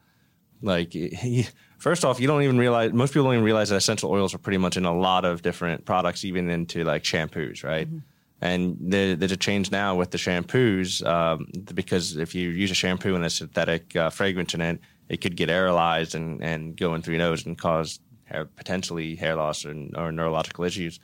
like, 0.61 0.95
first 1.77 2.05
off, 2.05 2.19
you 2.19 2.27
don't 2.27 2.43
even 2.43 2.57
realize, 2.57 2.93
most 2.93 3.13
people 3.13 3.25
don't 3.25 3.33
even 3.33 3.45
realize 3.45 3.69
that 3.69 3.75
essential 3.75 4.11
oils 4.11 4.33
are 4.33 4.39
pretty 4.39 4.57
much 4.57 4.77
in 4.77 4.85
a 4.85 4.97
lot 4.97 5.25
of 5.25 5.41
different 5.41 5.85
products, 5.85 6.25
even 6.25 6.49
into 6.49 6.83
like 6.83 7.03
shampoos, 7.03 7.63
right? 7.63 7.87
Mm-hmm. 7.87 7.99
And 8.39 8.77
there, 8.79 9.15
there's 9.15 9.31
a 9.31 9.37
change 9.37 9.71
now 9.71 9.95
with 9.95 10.11
the 10.11 10.17
shampoos 10.17 11.05
um, 11.07 11.47
because 11.73 12.17
if 12.17 12.35
you 12.35 12.49
use 12.49 12.69
a 12.69 12.75
shampoo 12.75 13.15
and 13.15 13.25
a 13.25 13.29
synthetic 13.29 13.95
uh, 13.95 14.11
fragrance 14.11 14.53
in 14.53 14.61
it, 14.61 14.79
it 15.09 15.21
could 15.21 15.35
get 15.35 15.49
aerolized 15.49 16.13
and, 16.13 16.43
and 16.43 16.75
go 16.75 16.93
in 16.93 17.01
through 17.01 17.15
your 17.15 17.23
nose 17.23 17.45
and 17.45 17.57
cause 17.57 17.99
hair, 18.25 18.45
potentially 18.45 19.15
hair 19.15 19.35
loss 19.35 19.65
or, 19.65 19.73
or, 19.95 20.11
neurological 20.11 20.65
issues 20.65 20.99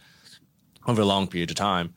over 0.88 1.02
a 1.02 1.06
long 1.06 1.28
period 1.28 1.50
of 1.50 1.56
time. 1.56 1.94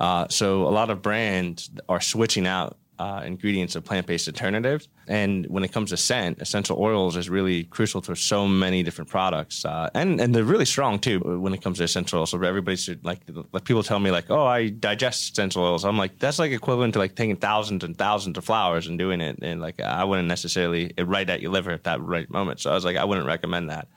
Uh, 0.00 0.26
so 0.28 0.62
a 0.62 0.70
lot 0.70 0.90
of 0.90 1.00
brands 1.00 1.70
are 1.88 2.00
switching 2.00 2.46
out 2.46 2.76
uh, 2.98 3.22
ingredients 3.24 3.74
of 3.76 3.84
plant-based 3.84 4.28
alternatives. 4.28 4.88
And 5.08 5.46
when 5.46 5.64
it 5.64 5.72
comes 5.72 5.90
to 5.90 5.96
scent, 5.96 6.40
essential 6.40 6.80
oils 6.80 7.16
is 7.16 7.28
really 7.28 7.64
crucial 7.64 8.00
to 8.02 8.14
so 8.14 8.46
many 8.46 8.82
different 8.82 9.10
products, 9.10 9.64
uh, 9.64 9.90
and 9.94 10.20
and 10.20 10.34
they're 10.34 10.44
really 10.44 10.64
strong 10.64 10.98
too 10.98 11.18
when 11.20 11.52
it 11.52 11.62
comes 11.62 11.78
to 11.78 11.84
essential 11.84 12.20
oils. 12.20 12.30
So 12.30 12.40
everybody 12.42 12.76
should 12.76 13.04
like 13.04 13.20
like 13.52 13.64
people 13.64 13.82
tell 13.82 13.98
me 13.98 14.10
like, 14.10 14.30
oh, 14.30 14.46
I 14.46 14.68
digest 14.68 15.32
essential 15.32 15.62
oils. 15.62 15.84
I'm 15.84 15.98
like, 15.98 16.18
that's 16.18 16.38
like 16.38 16.52
equivalent 16.52 16.94
to 16.94 17.00
like 17.00 17.14
taking 17.16 17.36
thousands 17.36 17.84
and 17.84 17.96
thousands 17.96 18.38
of 18.38 18.44
flowers 18.44 18.86
and 18.86 18.98
doing 18.98 19.20
it, 19.20 19.38
and 19.42 19.60
like 19.60 19.80
I 19.80 20.04
wouldn't 20.04 20.28
necessarily 20.28 20.92
it 20.96 21.06
right 21.06 21.28
at 21.28 21.42
your 21.42 21.52
liver 21.52 21.70
at 21.70 21.84
that 21.84 22.00
right 22.00 22.30
moment. 22.30 22.60
So 22.60 22.70
I 22.70 22.74
was 22.74 22.84
like, 22.84 22.96
I 22.96 23.04
wouldn't 23.04 23.26
recommend 23.26 23.70
that. 23.70 23.88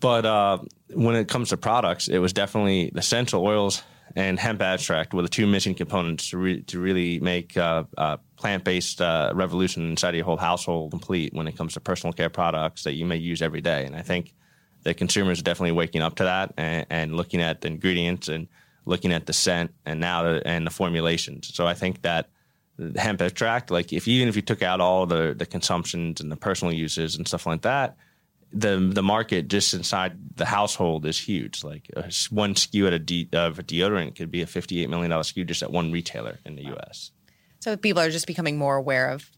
But 0.00 0.26
uh, 0.26 0.58
when 0.92 1.16
it 1.16 1.28
comes 1.28 1.48
to 1.48 1.56
products, 1.56 2.08
it 2.08 2.18
was 2.18 2.32
definitely 2.32 2.92
essential 2.94 3.42
oils 3.42 3.82
and 4.16 4.38
hemp 4.38 4.62
extract 4.62 5.14
were 5.14 5.22
the 5.22 5.28
two 5.28 5.46
missing 5.46 5.74
components 5.74 6.30
to, 6.30 6.38
re- 6.38 6.62
to 6.62 6.78
really 6.78 7.20
make 7.20 7.56
uh, 7.56 7.84
uh, 7.98 8.16
plant-based 8.36 9.00
uh, 9.00 9.32
revolution 9.34 9.90
inside 9.90 10.14
your 10.14 10.24
whole 10.24 10.36
household 10.36 10.90
complete 10.90 11.32
when 11.34 11.48
it 11.48 11.56
comes 11.56 11.74
to 11.74 11.80
personal 11.80 12.12
care 12.12 12.30
products 12.30 12.84
that 12.84 12.94
you 12.94 13.04
may 13.04 13.16
use 13.16 13.42
every 13.42 13.60
day. 13.60 13.84
And 13.84 13.96
I 13.96 14.02
think 14.02 14.32
the 14.82 14.94
consumers 14.94 15.40
are 15.40 15.44
definitely 15.44 15.72
waking 15.72 16.02
up 16.02 16.16
to 16.16 16.24
that 16.24 16.54
and, 16.56 16.86
and 16.90 17.16
looking 17.16 17.40
at 17.40 17.60
the 17.60 17.68
ingredients 17.68 18.28
and 18.28 18.48
looking 18.86 19.12
at 19.12 19.26
the 19.26 19.32
scent 19.32 19.72
and 19.86 19.98
now 20.00 20.22
the, 20.22 20.46
and 20.46 20.66
the 20.66 20.70
formulations. 20.70 21.50
So 21.54 21.66
I 21.66 21.74
think 21.74 22.02
that 22.02 22.28
hemp 22.96 23.22
extract, 23.22 23.70
like 23.70 23.92
if 23.92 24.06
even 24.08 24.28
if 24.28 24.36
you 24.36 24.42
took 24.42 24.62
out 24.62 24.80
all 24.80 25.06
the 25.06 25.34
the 25.36 25.46
consumptions 25.46 26.20
and 26.20 26.30
the 26.30 26.36
personal 26.36 26.74
uses 26.74 27.16
and 27.16 27.26
stuff 27.26 27.46
like 27.46 27.62
that, 27.62 27.96
the 28.54 28.78
the 28.92 29.02
market 29.02 29.48
just 29.48 29.74
inside 29.74 30.16
the 30.36 30.44
household 30.44 31.04
is 31.06 31.18
huge. 31.18 31.64
Like 31.64 31.90
uh, 31.96 32.02
one 32.30 32.54
SKU 32.54 32.86
at 32.86 32.92
a 32.92 32.98
de- 32.98 33.28
of 33.32 33.58
a 33.58 33.62
deodorant 33.62 34.16
could 34.16 34.30
be 34.30 34.42
a 34.42 34.46
fifty 34.46 34.82
eight 34.82 34.88
million 34.88 35.10
dollar 35.10 35.24
SKU 35.24 35.46
just 35.46 35.62
at 35.62 35.70
one 35.70 35.90
retailer 35.92 36.38
in 36.44 36.54
the 36.54 36.64
U.S. 36.66 37.10
So 37.60 37.76
people 37.76 38.00
are 38.00 38.10
just 38.10 38.26
becoming 38.26 38.56
more 38.56 38.76
aware 38.76 39.10
of 39.10 39.28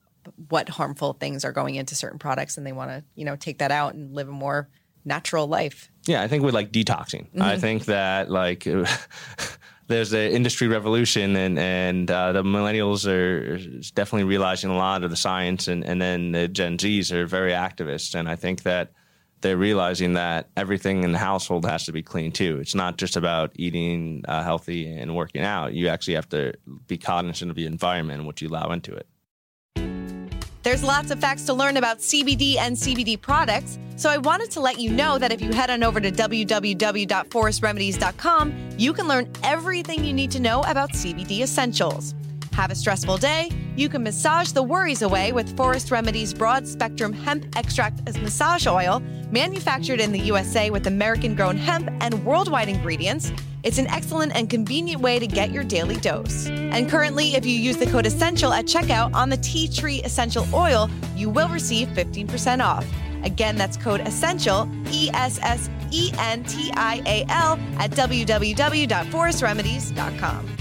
what 0.49 0.69
harmful 0.69 1.15
things 1.15 1.45
are 1.45 1.53
going 1.53 1.77
into 1.77 1.95
certain 1.95 2.19
products, 2.19 2.59
and 2.59 2.67
they 2.67 2.73
want 2.73 2.91
to 2.91 3.05
you 3.15 3.25
know 3.25 3.37
take 3.37 3.59
that 3.59 3.73
out 3.73 3.95
and 3.95 4.15
live 4.15 4.29
a 4.29 4.33
more 4.33 4.69
natural 5.05 5.47
life. 5.47 5.91
Yeah, 6.07 6.23
I 6.23 6.29
think 6.29 6.45
with 6.45 6.55
like 6.55 6.71
detoxing, 6.71 7.31
mm-hmm. 7.31 7.43
I 7.43 7.59
think 7.59 7.87
that 7.87 8.31
like. 8.31 8.67
there's 9.89 10.13
an 10.13 10.33
industry 10.33 10.67
revolution, 10.67 11.37
and 11.37 11.57
and 11.59 12.11
uh, 12.11 12.33
the 12.33 12.43
millennials 12.43 13.07
are 13.07 13.57
definitely 13.95 14.25
realizing 14.25 14.69
a 14.69 14.77
lot 14.77 15.05
of 15.05 15.11
the 15.11 15.17
science, 15.17 15.69
and 15.69 15.85
and 15.85 16.03
then 16.03 16.33
the 16.33 16.49
Gen 16.49 16.77
Zs 16.77 17.13
are 17.13 17.25
very 17.25 17.53
activist, 17.53 18.17
and 18.17 18.29
I 18.29 18.35
think 18.35 18.65
that 18.65 18.91
they're 19.47 19.57
realizing 19.57 20.15
that 20.15 20.49
everything 20.57 21.05
in 21.05 21.13
the 21.13 21.19
household 21.19 21.65
has 21.67 21.85
to 21.85 21.93
be 21.93 22.03
clean 22.03 22.33
too. 22.33 22.59
It's 22.61 22.75
not 22.75 22.99
just 22.99 23.17
about 23.17 23.53
eating 23.55 24.25
uh, 24.27 24.43
healthy 24.43 24.93
and 24.93 25.15
working 25.15 25.43
out. 25.43 25.73
You 25.73 25.87
actually 25.87 26.15
have 26.15 26.29
to 26.31 26.55
be 26.89 26.99
cognizant 26.99 27.51
of 27.51 27.57
the 27.57 27.65
environment 27.65 28.19
and 28.19 28.27
what 28.27 28.43
you 28.43 28.49
allow 28.49 28.73
into 28.73 28.93
it. 28.93 29.07
There's 30.65 30.83
lots 30.83 31.13
of 31.13 31.21
facts 31.21 31.45
to 31.45 31.55
learn 31.55 31.77
about 31.77 31.99
CBD 31.99 32.57
and 32.57 32.75
CBD 32.75 33.21
products, 33.21 33.79
so 33.95 34.11
I 34.11 34.19
wanted 34.19 34.51
to 34.51 34.59
let 34.59 34.81
you 34.81 34.91
know 34.91 35.17
that 35.17 35.31
if 35.31 35.41
you 35.41 35.53
head 35.53 35.71
on 35.71 35.85
over 35.85 36.01
to 36.01 36.11
www.forestremedies.com, 36.11 38.71
you 38.77 38.93
can 38.93 39.07
learn 39.07 39.31
everything 39.45 40.05
you 40.05 40.13
need 40.13 40.33
to 40.33 40.41
know 40.41 40.63
about 40.63 40.91
CBD 40.91 41.43
essentials. 41.43 42.17
Have 42.57 42.71
a 42.71 42.75
stressful 42.75 43.19
day? 43.19 43.51
You 43.77 43.91
can 43.91 44.03
massage 44.03 44.53
the 44.53 44.63
worries 44.63 45.03
away 45.03 45.31
with 45.31 45.55
Forest 45.59 45.91
Remedies 45.91 46.33
broad 46.33 46.67
spectrum 46.67 47.13
hemp 47.13 47.45
extract 47.55 48.01
as 48.07 48.17
massage 48.17 48.67
oil, 48.67 49.01
manufactured 49.31 50.01
in 50.01 50.11
the 50.11 50.21
USA 50.21 50.71
with 50.71 50.87
American 50.87 51.35
grown 51.35 51.59
hemp 51.59 51.91
and 52.01 52.25
worldwide 52.25 52.71
ingredients. 52.71 53.31
It's 53.63 53.77
an 53.77 53.89
excellent 53.89 54.35
and 54.35 54.49
convenient 54.49 55.03
way 55.03 55.19
to 55.19 55.27
get 55.27 55.51
your 55.51 55.65
daily 55.65 55.97
dose. 55.97 56.47
And 56.47 56.89
currently, 56.89 57.35
if 57.35 57.45
you 57.45 57.53
use 57.53 57.77
the 57.77 57.85
code 57.85 58.07
ESSENTIAL 58.07 58.55
at 58.55 58.65
checkout 58.65 59.15
on 59.15 59.29
the 59.29 59.37
tea 59.37 59.69
tree 59.69 60.01
essential 60.03 60.47
oil, 60.55 60.89
you 61.15 61.29
will 61.29 61.51
receive 61.51 61.89
15% 61.89 62.65
off. 62.65 62.87
Again, 63.23 63.57
that's 63.57 63.77
code 63.77 64.01
ESSENTIAL, 64.01 64.67
E 64.93 65.11
S 65.13 65.39
S 65.43 65.69
E 65.91 66.11
N 66.19 66.43
T 66.45 66.73
I 66.75 67.03
A 67.05 67.27
L, 67.29 67.59
at 67.79 67.91
www.forestremedies.com. 67.91 70.57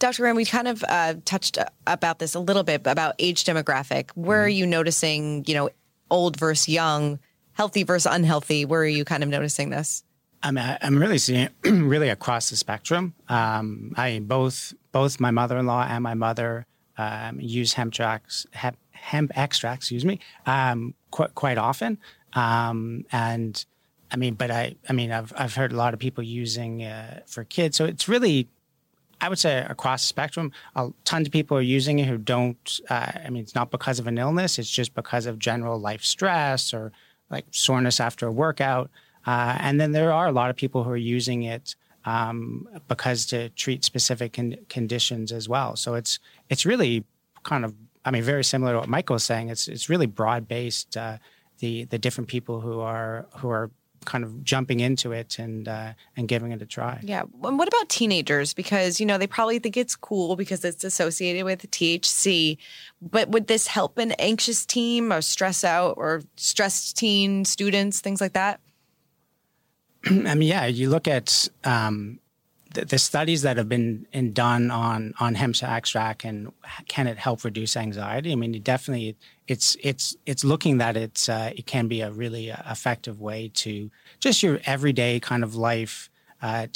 Dr. 0.00 0.22
Graham, 0.22 0.34
we 0.34 0.46
kind 0.46 0.66
of 0.66 0.82
uh, 0.88 1.14
touched 1.26 1.58
about 1.86 2.18
this 2.18 2.34
a 2.34 2.40
little 2.40 2.62
bit 2.62 2.86
about 2.86 3.14
age 3.18 3.44
demographic. 3.44 4.10
Where 4.14 4.42
are 4.42 4.48
mm-hmm. 4.48 4.56
you 4.56 4.66
noticing, 4.66 5.44
you 5.46 5.54
know, 5.54 5.68
old 6.10 6.38
versus 6.38 6.68
young, 6.68 7.20
healthy 7.52 7.82
versus 7.82 8.10
unhealthy? 8.10 8.64
Where 8.64 8.80
are 8.80 8.86
you 8.86 9.04
kind 9.04 9.22
of 9.22 9.28
noticing 9.28 9.68
this? 9.68 10.02
I'm 10.42 10.56
I'm 10.56 10.98
really 10.98 11.18
seeing 11.18 11.50
really 11.64 12.08
across 12.08 12.48
the 12.48 12.56
spectrum. 12.56 13.14
Um, 13.28 13.92
I 13.94 14.20
both 14.20 14.72
both 14.90 15.20
my 15.20 15.30
mother-in-law 15.30 15.86
and 15.90 16.02
my 16.02 16.14
mother 16.14 16.64
um, 16.96 17.38
use 17.38 17.74
hemp 17.74 17.92
tracks, 17.92 18.46
hemp, 18.52 18.78
hemp 18.92 19.32
extracts, 19.36 19.84
excuse 19.84 20.06
me, 20.06 20.18
um, 20.46 20.94
quite 21.10 21.34
quite 21.34 21.58
often. 21.58 21.98
Um, 22.32 23.04
and 23.12 23.62
I 24.10 24.16
mean, 24.16 24.32
but 24.32 24.50
I 24.50 24.76
I 24.88 24.94
mean 24.94 25.12
I've 25.12 25.34
I've 25.36 25.54
heard 25.54 25.72
a 25.72 25.76
lot 25.76 25.92
of 25.92 26.00
people 26.00 26.24
using 26.24 26.84
uh, 26.84 27.20
for 27.26 27.44
kids. 27.44 27.76
So 27.76 27.84
it's 27.84 28.08
really 28.08 28.48
I 29.20 29.28
would 29.28 29.38
say 29.38 29.64
across 29.68 30.02
the 30.02 30.08
spectrum, 30.08 30.52
uh, 30.74 30.90
tons 31.04 31.28
of 31.28 31.32
people 31.32 31.56
are 31.56 31.62
using 31.62 31.98
it 31.98 32.06
who 32.06 32.18
don't. 32.18 32.80
Uh, 32.88 33.12
I 33.24 33.30
mean, 33.30 33.42
it's 33.42 33.54
not 33.54 33.70
because 33.70 33.98
of 33.98 34.06
an 34.06 34.18
illness; 34.18 34.58
it's 34.58 34.70
just 34.70 34.94
because 34.94 35.26
of 35.26 35.38
general 35.38 35.78
life 35.78 36.02
stress 36.02 36.72
or 36.72 36.92
like 37.30 37.46
soreness 37.50 38.00
after 38.00 38.26
a 38.26 38.32
workout. 38.32 38.90
Uh, 39.26 39.56
and 39.60 39.80
then 39.80 39.92
there 39.92 40.12
are 40.12 40.26
a 40.26 40.32
lot 40.32 40.50
of 40.50 40.56
people 40.56 40.84
who 40.84 40.90
are 40.90 40.96
using 40.96 41.42
it 41.42 41.76
um, 42.04 42.68
because 42.88 43.26
to 43.26 43.50
treat 43.50 43.84
specific 43.84 44.32
con- 44.32 44.56
conditions 44.68 45.32
as 45.32 45.48
well. 45.48 45.76
So 45.76 45.94
it's 45.94 46.18
it's 46.48 46.64
really 46.64 47.04
kind 47.42 47.64
of, 47.64 47.74
I 48.04 48.10
mean, 48.10 48.22
very 48.22 48.44
similar 48.44 48.72
to 48.72 48.78
what 48.80 48.88
Michael 48.88 49.14
was 49.14 49.24
saying. 49.24 49.48
It's 49.48 49.68
it's 49.68 49.88
really 49.88 50.06
broad 50.06 50.48
based. 50.48 50.96
Uh, 50.96 51.18
the 51.58 51.84
the 51.84 51.98
different 51.98 52.28
people 52.28 52.60
who 52.60 52.80
are 52.80 53.26
who 53.36 53.50
are 53.50 53.70
kind 54.04 54.24
of 54.24 54.44
jumping 54.44 54.80
into 54.80 55.12
it 55.12 55.38
and 55.38 55.68
uh, 55.68 55.92
and 56.16 56.28
giving 56.28 56.52
it 56.52 56.62
a 56.62 56.66
try. 56.66 57.00
Yeah. 57.02 57.22
And 57.42 57.58
what 57.58 57.68
about 57.68 57.88
teenagers? 57.88 58.54
Because 58.54 59.00
you 59.00 59.06
know 59.06 59.18
they 59.18 59.26
probably 59.26 59.58
think 59.58 59.76
it's 59.76 59.96
cool 59.96 60.36
because 60.36 60.64
it's 60.64 60.84
associated 60.84 61.44
with 61.44 61.70
THC. 61.70 62.58
But 63.02 63.30
would 63.30 63.46
this 63.46 63.66
help 63.66 63.98
an 63.98 64.12
anxious 64.12 64.64
teen 64.64 65.10
or 65.12 65.22
stress 65.22 65.64
out 65.64 65.94
or 65.96 66.22
stressed 66.36 66.96
teen 66.96 67.44
students, 67.44 68.00
things 68.00 68.20
like 68.20 68.34
that? 68.34 68.60
I 70.06 70.34
mean, 70.34 70.42
yeah. 70.42 70.66
You 70.66 70.88
look 70.88 71.08
at 71.08 71.48
um, 71.64 72.19
the, 72.74 72.84
the, 72.84 72.98
studies 72.98 73.42
that 73.42 73.56
have 73.56 73.68
been 73.68 74.06
in, 74.12 74.32
done 74.32 74.70
on 74.70 75.14
on 75.18 75.34
hemp 75.34 75.62
extract 75.62 76.24
and 76.24 76.52
can 76.88 77.06
it 77.06 77.18
help 77.18 77.44
reduce 77.44 77.76
anxiety? 77.76 78.32
I 78.32 78.34
mean, 78.34 78.54
it 78.54 78.64
definitely 78.64 79.16
it's 79.48 79.76
it's 79.80 80.16
it's 80.26 80.44
looking 80.44 80.78
that 80.78 80.96
it's 80.96 81.28
uh, 81.28 81.52
it 81.54 81.66
can 81.66 81.88
be 81.88 82.00
a 82.00 82.10
really 82.10 82.50
uh, 82.50 82.56
effective 82.70 83.20
way 83.20 83.50
to 83.54 83.90
just 84.20 84.42
your 84.42 84.60
everyday 84.64 85.20
kind 85.20 85.42
of 85.42 85.54
life 85.54 86.08
uh, 86.42 86.66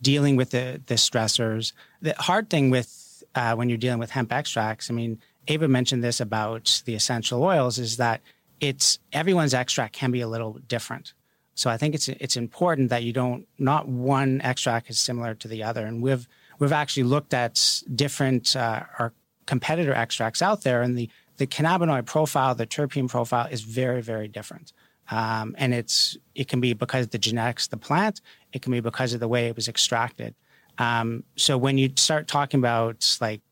dealing 0.00 0.36
with 0.36 0.50
the 0.50 0.80
the 0.86 0.94
stressors. 0.94 1.72
The 2.00 2.14
hard 2.14 2.48
thing 2.48 2.70
with 2.70 3.22
uh, 3.34 3.54
when 3.54 3.68
you're 3.68 3.78
dealing 3.78 3.98
with 3.98 4.10
hemp 4.10 4.32
extracts, 4.32 4.90
I 4.90 4.94
mean, 4.94 5.20
Ava 5.48 5.68
mentioned 5.68 6.02
this 6.02 6.20
about 6.20 6.82
the 6.86 6.94
essential 6.94 7.42
oils, 7.42 7.78
is 7.78 7.96
that 7.98 8.20
it's 8.60 8.98
everyone's 9.12 9.54
extract 9.54 9.94
can 9.94 10.10
be 10.10 10.20
a 10.20 10.28
little 10.28 10.58
different. 10.68 11.12
So 11.54 11.70
I 11.70 11.76
think 11.76 11.94
it's 11.94 12.08
it's 12.08 12.36
important 12.36 12.90
that 12.90 13.02
you 13.02 13.12
don't 13.12 13.46
not 13.58 13.88
one 13.88 14.40
extract 14.42 14.88
is 14.90 14.98
similar 14.98 15.34
to 15.34 15.48
the 15.48 15.62
other, 15.62 15.86
and 15.86 16.02
we've 16.02 16.26
we've 16.58 16.72
actually 16.72 17.04
looked 17.04 17.34
at 17.34 17.82
different 17.94 18.56
uh, 18.56 18.84
our 18.98 19.12
competitor 19.46 19.92
extracts 19.92 20.40
out 20.42 20.62
there, 20.62 20.82
and 20.82 20.96
the 20.96 21.10
the 21.36 21.46
cannabinoid 21.46 22.06
profile, 22.06 22.54
the 22.54 22.66
terpene 22.66 23.08
profile 23.08 23.48
is 23.50 23.62
very 23.62 24.00
very 24.00 24.28
different, 24.28 24.72
um, 25.10 25.54
and 25.58 25.74
it's 25.74 26.16
it 26.34 26.48
can 26.48 26.60
be 26.60 26.72
because 26.72 27.04
of 27.06 27.10
the 27.10 27.18
genetics 27.18 27.66
of 27.66 27.70
the 27.70 27.76
plant, 27.76 28.20
it 28.52 28.62
can 28.62 28.72
be 28.72 28.80
because 28.80 29.12
of 29.12 29.20
the 29.20 29.28
way 29.28 29.48
it 29.48 29.56
was 29.56 29.68
extracted. 29.68 30.34
Um, 30.78 31.24
so 31.36 31.58
when 31.58 31.76
you 31.76 31.90
start 31.96 32.28
talking 32.28 32.58
about 32.58 33.18
like 33.20 33.42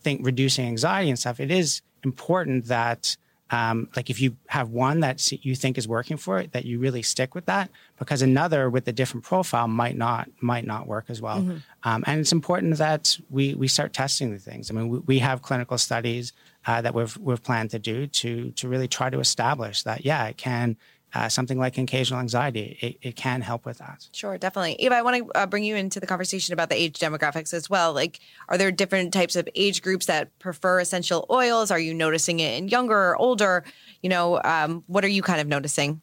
think 0.00 0.24
reducing 0.24 0.66
anxiety 0.66 1.10
and 1.10 1.18
stuff, 1.18 1.38
it 1.38 1.50
is 1.50 1.82
important 2.02 2.66
that 2.66 3.16
um, 3.52 3.88
like 3.94 4.08
if 4.08 4.18
you 4.18 4.36
have 4.46 4.70
one 4.70 5.00
that 5.00 5.30
you 5.44 5.54
think 5.54 5.76
is 5.76 5.86
working 5.86 6.16
for 6.16 6.38
it, 6.38 6.52
that 6.52 6.64
you 6.64 6.78
really 6.78 7.02
stick 7.02 7.34
with 7.34 7.44
that, 7.46 7.70
because 7.98 8.22
another 8.22 8.70
with 8.70 8.88
a 8.88 8.92
different 8.92 9.24
profile 9.24 9.68
might 9.68 9.96
not 9.96 10.28
might 10.40 10.66
not 10.66 10.86
work 10.86 11.04
as 11.08 11.20
well. 11.20 11.40
Mm-hmm. 11.40 11.58
Um, 11.84 12.02
and 12.06 12.18
it's 12.18 12.32
important 12.32 12.78
that 12.78 13.18
we 13.28 13.54
we 13.54 13.68
start 13.68 13.92
testing 13.92 14.32
the 14.32 14.38
things. 14.38 14.70
I 14.70 14.74
mean, 14.74 14.88
we, 14.88 14.98
we 15.00 15.18
have 15.18 15.42
clinical 15.42 15.76
studies 15.76 16.32
uh, 16.66 16.80
that 16.80 16.94
we've 16.94 17.16
we've 17.18 17.42
planned 17.42 17.70
to 17.72 17.78
do 17.78 18.06
to 18.06 18.50
to 18.52 18.68
really 18.68 18.88
try 18.88 19.10
to 19.10 19.20
establish 19.20 19.82
that 19.82 20.04
yeah, 20.04 20.26
it 20.26 20.38
can 20.38 20.76
uh, 21.14 21.28
something 21.28 21.58
like 21.58 21.76
occasional 21.76 22.20
anxiety, 22.20 22.78
it, 22.80 23.08
it, 23.08 23.16
can 23.16 23.40
help 23.42 23.66
with 23.66 23.78
that. 23.78 24.08
Sure, 24.12 24.38
definitely. 24.38 24.74
Eva, 24.78 24.94
I 24.94 25.02
want 25.02 25.16
to 25.16 25.32
uh, 25.32 25.46
bring 25.46 25.64
you 25.64 25.76
into 25.76 26.00
the 26.00 26.06
conversation 26.06 26.52
about 26.54 26.70
the 26.70 26.80
age 26.80 26.98
demographics 26.98 27.52
as 27.52 27.68
well. 27.68 27.92
Like, 27.92 28.20
are 28.48 28.56
there 28.56 28.72
different 28.72 29.12
types 29.12 29.36
of 29.36 29.48
age 29.54 29.82
groups 29.82 30.06
that 30.06 30.36
prefer 30.38 30.80
essential 30.80 31.26
oils? 31.30 31.70
Are 31.70 31.78
you 31.78 31.92
noticing 31.92 32.40
it 32.40 32.56
in 32.58 32.68
younger 32.68 32.96
or 32.96 33.16
older? 33.16 33.64
You 34.02 34.08
know, 34.08 34.40
um, 34.42 34.84
what 34.86 35.04
are 35.04 35.08
you 35.08 35.22
kind 35.22 35.40
of 35.40 35.46
noticing? 35.46 36.00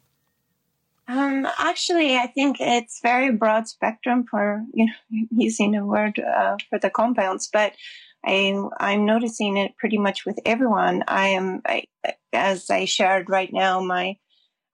Um, 1.08 1.46
actually, 1.58 2.16
I 2.16 2.28
think 2.28 2.58
it's 2.60 3.00
very 3.02 3.32
broad 3.32 3.66
spectrum 3.66 4.26
for 4.30 4.62
you 4.72 4.86
know 4.86 5.26
using 5.32 5.74
a 5.74 5.84
word 5.84 6.20
uh, 6.20 6.56
for 6.68 6.78
the 6.78 6.90
compounds, 6.90 7.48
but 7.52 7.72
I, 8.24 8.54
I'm 8.78 9.06
noticing 9.06 9.56
it 9.56 9.76
pretty 9.76 9.98
much 9.98 10.24
with 10.24 10.38
everyone. 10.44 11.04
I 11.08 11.28
am, 11.28 11.62
I, 11.66 11.84
as 12.32 12.70
I 12.70 12.84
shared 12.84 13.30
right 13.30 13.52
now, 13.52 13.80
my 13.80 14.18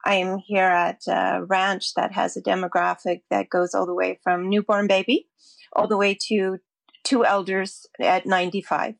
I 0.06 0.14
am 0.16 0.38
here 0.38 0.62
at 0.64 1.02
a 1.08 1.44
ranch 1.44 1.94
that 1.94 2.12
has 2.12 2.36
a 2.36 2.42
demographic 2.42 3.22
that 3.30 3.50
goes 3.50 3.74
all 3.74 3.86
the 3.86 3.94
way 3.94 4.20
from 4.22 4.48
newborn 4.48 4.86
baby 4.86 5.26
all 5.72 5.88
the 5.88 5.96
way 5.96 6.16
to 6.28 6.58
two 7.04 7.24
elders 7.24 7.86
at 8.00 8.24
95. 8.24 8.94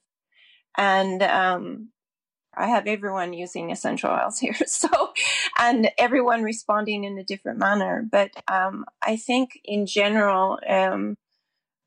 And 0.77 1.23
um, 1.23 1.91
I 2.57 2.67
have 2.69 2.87
everyone 2.87 3.33
using 3.33 3.71
essential 3.71 4.11
oils 4.11 4.39
here. 4.41 4.55
So, 4.67 4.89
and 5.59 5.91
everyone 5.97 6.43
responding 6.43 7.05
in 7.05 7.19
a 7.19 7.25
different 7.25 7.59
manner. 7.59 8.05
But 8.11 8.31
um, 8.49 8.85
I 9.01 9.17
think 9.17 9.59
in 9.65 9.87
general, 9.87 10.59
um, 10.69 11.17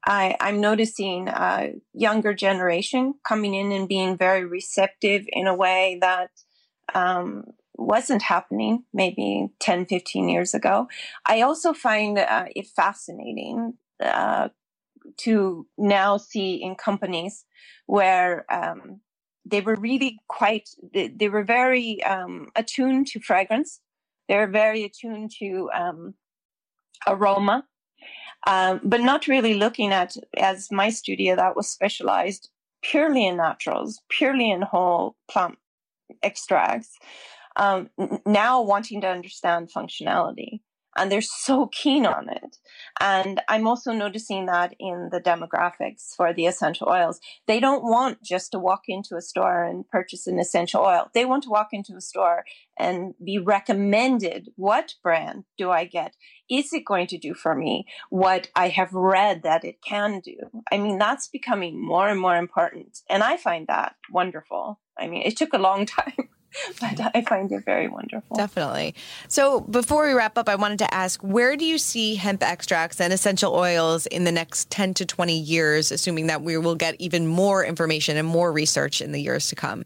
I, 0.05 0.37
am 0.39 0.61
noticing 0.61 1.27
a 1.27 1.73
younger 1.93 2.33
generation 2.33 3.15
coming 3.27 3.53
in 3.53 3.73
and 3.73 3.87
being 3.87 4.17
very 4.17 4.45
receptive 4.45 5.25
in 5.27 5.45
a 5.45 5.55
way 5.55 5.97
that 6.01 6.31
um, 6.95 7.43
wasn't 7.79 8.21
happening 8.21 8.83
maybe 8.93 9.49
10, 9.59 9.85
15 9.85 10.29
years 10.29 10.53
ago. 10.53 10.87
I 11.25 11.41
also 11.41 11.73
find 11.73 12.17
uh, 12.17 12.45
it 12.55 12.67
fascinating 12.67 13.73
uh, 14.03 14.49
to 15.17 15.65
now 15.77 16.17
see 16.17 16.55
in 16.55 16.75
companies 16.75 17.45
where 17.85 18.45
um, 18.51 19.01
they 19.45 19.61
were 19.61 19.75
really 19.75 20.19
quite, 20.27 20.69
they, 20.93 21.07
they 21.07 21.29
were 21.29 21.43
very 21.43 22.03
um, 22.03 22.49
attuned 22.55 23.07
to 23.07 23.19
fragrance. 23.19 23.79
They're 24.27 24.47
very 24.47 24.83
attuned 24.83 25.31
to 25.39 25.69
um, 25.73 26.13
aroma, 27.07 27.65
um, 28.45 28.81
but 28.83 29.01
not 29.01 29.27
really 29.27 29.55
looking 29.55 29.91
at, 29.91 30.15
as 30.37 30.69
my 30.71 30.89
studio 30.89 31.35
that 31.35 31.55
was 31.55 31.67
specialized 31.67 32.49
purely 32.81 33.25
in 33.25 33.37
naturals, 33.37 34.01
purely 34.09 34.51
in 34.51 34.61
whole 34.61 35.15
plant 35.29 35.57
extracts 36.23 36.97
um, 37.59 37.89
now 38.25 38.61
wanting 38.61 39.01
to 39.01 39.07
understand 39.07 39.69
functionality 39.69 40.61
and 40.97 41.11
they're 41.11 41.21
so 41.21 41.67
keen 41.67 42.05
on 42.05 42.29
it. 42.29 42.57
And 42.99 43.41
I'm 43.47 43.67
also 43.67 43.91
noticing 43.91 44.47
that 44.47 44.73
in 44.79 45.09
the 45.11 45.21
demographics 45.21 46.15
for 46.15 46.33
the 46.33 46.45
essential 46.45 46.89
oils. 46.89 47.19
They 47.47 47.59
don't 47.59 47.83
want 47.83 48.23
just 48.23 48.51
to 48.51 48.59
walk 48.59 48.83
into 48.87 49.15
a 49.15 49.21
store 49.21 49.63
and 49.63 49.87
purchase 49.87 50.25
an 50.25 50.39
essential 50.39 50.81
oil. 50.81 51.09
They 51.13 51.25
want 51.25 51.43
to 51.43 51.49
walk 51.49 51.69
into 51.71 51.95
a 51.95 52.01
store 52.01 52.43
and 52.77 53.13
be 53.23 53.37
recommended 53.37 54.49
what 54.55 54.95
brand 55.03 55.43
do 55.57 55.69
I 55.69 55.85
get? 55.85 56.15
Is 56.49 56.73
it 56.73 56.85
going 56.85 57.07
to 57.07 57.17
do 57.17 57.33
for 57.33 57.55
me 57.55 57.85
what 58.09 58.49
I 58.55 58.69
have 58.69 58.93
read 58.93 59.43
that 59.43 59.63
it 59.63 59.81
can 59.81 60.21
do? 60.21 60.37
I 60.71 60.77
mean, 60.77 60.97
that's 60.97 61.27
becoming 61.27 61.85
more 61.85 62.07
and 62.09 62.19
more 62.19 62.35
important. 62.35 62.99
And 63.09 63.21
I 63.21 63.37
find 63.37 63.67
that 63.67 63.95
wonderful. 64.11 64.79
I 64.97 65.07
mean, 65.07 65.21
it 65.23 65.37
took 65.37 65.53
a 65.53 65.59
long 65.59 65.85
time 65.97 66.29
but 66.81 66.99
I 67.15 67.21
find 67.21 67.51
it 67.51 67.65
very 67.65 67.87
wonderful. 67.87 68.35
Definitely. 68.35 68.95
So 69.27 69.61
before 69.61 70.07
we 70.07 70.13
wrap 70.13 70.37
up, 70.37 70.49
I 70.49 70.55
wanted 70.55 70.79
to 70.79 70.93
ask 70.93 71.21
where 71.21 71.55
do 71.55 71.65
you 71.65 71.77
see 71.77 72.15
hemp 72.15 72.43
extracts 72.43 72.99
and 72.99 73.13
essential 73.13 73.53
oils 73.53 74.05
in 74.07 74.23
the 74.23 74.31
next 74.31 74.69
10 74.69 74.93
to 74.95 75.05
20 75.05 75.37
years, 75.37 75.91
assuming 75.91 76.27
that 76.27 76.41
we 76.41 76.57
will 76.57 76.75
get 76.75 76.95
even 76.99 77.27
more 77.27 77.63
information 77.63 78.17
and 78.17 78.27
more 78.27 78.51
research 78.51 79.01
in 79.01 79.11
the 79.11 79.21
years 79.21 79.47
to 79.49 79.55
come? 79.55 79.83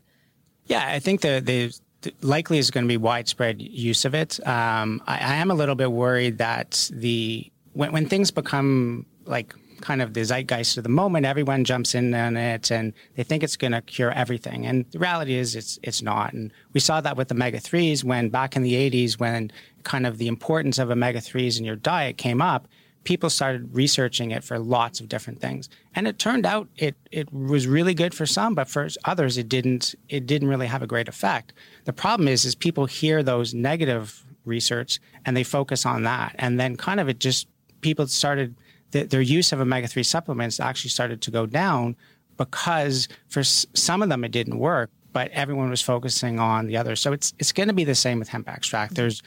Yeah, 0.65 0.85
I 0.87 0.99
think 0.99 1.21
the, 1.21 1.41
the, 1.43 1.73
the 2.01 2.13
likely 2.25 2.57
is 2.57 2.71
going 2.71 2.85
to 2.85 2.87
be 2.87 2.97
widespread 2.97 3.61
use 3.61 4.05
of 4.05 4.15
it. 4.15 4.45
Um, 4.47 5.01
I, 5.05 5.17
I 5.17 5.35
am 5.35 5.51
a 5.51 5.55
little 5.55 5.75
bit 5.75 5.91
worried 5.91 6.37
that 6.37 6.89
the 6.93 7.49
when, 7.73 7.91
when 7.91 8.07
things 8.07 8.31
become 8.31 9.05
like 9.25 9.55
kind 9.83 10.01
of 10.01 10.13
the 10.13 10.23
zeitgeist 10.23 10.77
of 10.77 10.83
the 10.83 10.89
moment. 10.89 11.25
Everyone 11.25 11.65
jumps 11.65 11.93
in 11.93 12.15
on 12.15 12.37
it 12.37 12.71
and 12.71 12.93
they 13.15 13.23
think 13.23 13.43
it's 13.43 13.57
going 13.57 13.73
to 13.73 13.81
cure 13.81 14.11
everything. 14.11 14.65
And 14.65 14.85
the 14.91 14.99
reality 14.99 15.35
is 15.35 15.57
it's, 15.57 15.77
it's 15.83 16.01
not. 16.01 16.31
And 16.31 16.53
we 16.71 16.79
saw 16.79 17.01
that 17.01 17.17
with 17.17 17.29
omega 17.29 17.59
3s 17.59 18.01
when 18.01 18.29
back 18.29 18.55
in 18.55 18.63
the 18.63 18.75
80s, 18.75 19.19
when 19.19 19.51
kind 19.83 20.07
of 20.07 20.19
the 20.19 20.29
importance 20.29 20.79
of 20.79 20.89
omega 20.89 21.19
3s 21.19 21.59
in 21.59 21.65
your 21.65 21.75
diet 21.75 22.17
came 22.17 22.41
up, 22.41 22.69
people 23.03 23.29
started 23.29 23.75
researching 23.75 24.31
it 24.31 24.41
for 24.41 24.57
lots 24.57 25.01
of 25.01 25.09
different 25.09 25.41
things. 25.41 25.67
And 25.95 26.07
it 26.07 26.17
turned 26.17 26.45
out 26.45 26.69
it, 26.77 26.95
it 27.11 27.33
was 27.33 27.67
really 27.67 27.93
good 27.93 28.13
for 28.13 28.25
some, 28.25 28.55
but 28.55 28.69
for 28.69 28.87
others, 29.03 29.37
it 29.37 29.49
didn't, 29.49 29.95
it 30.07 30.25
didn't 30.25 30.47
really 30.47 30.67
have 30.67 30.81
a 30.81 30.87
great 30.87 31.09
effect. 31.09 31.51
The 31.83 31.91
problem 31.91 32.29
is, 32.29 32.45
is 32.45 32.55
people 32.55 32.85
hear 32.85 33.21
those 33.21 33.53
negative 33.53 34.23
research 34.45 35.01
and 35.25 35.35
they 35.35 35.43
focus 35.43 35.85
on 35.85 36.03
that. 36.03 36.35
And 36.39 36.57
then 36.57 36.77
kind 36.77 37.01
of 37.01 37.09
it 37.09 37.19
just, 37.19 37.49
people 37.81 38.07
started 38.07 38.55
the, 38.93 39.03
their 39.03 39.21
use 39.21 39.51
of 39.51 39.59
omega 39.59 39.87
3 39.87 40.01
supplements 40.03 40.59
actually 40.59 40.89
started 40.89 41.21
to 41.21 41.29
go 41.31 41.45
down 41.45 41.95
because 42.37 43.07
for 43.27 43.41
s- 43.41 43.65
some 43.73 44.01
of 44.01 44.09
them 44.09 44.23
it 44.23 44.31
didn't 44.31 44.57
work, 44.57 44.89
but 45.11 45.29
everyone 45.31 45.69
was 45.69 45.81
focusing 45.81 46.39
on 46.39 46.65
the 46.67 46.77
others. 46.77 46.99
So 47.01 47.11
it's, 47.13 47.33
it's 47.37 47.51
going 47.51 47.67
to 47.67 47.73
be 47.73 47.83
the 47.83 47.95
same 47.95 48.17
with 48.19 48.29
hemp 48.29 48.49
extract. 48.49 48.95
There's, 48.95 49.21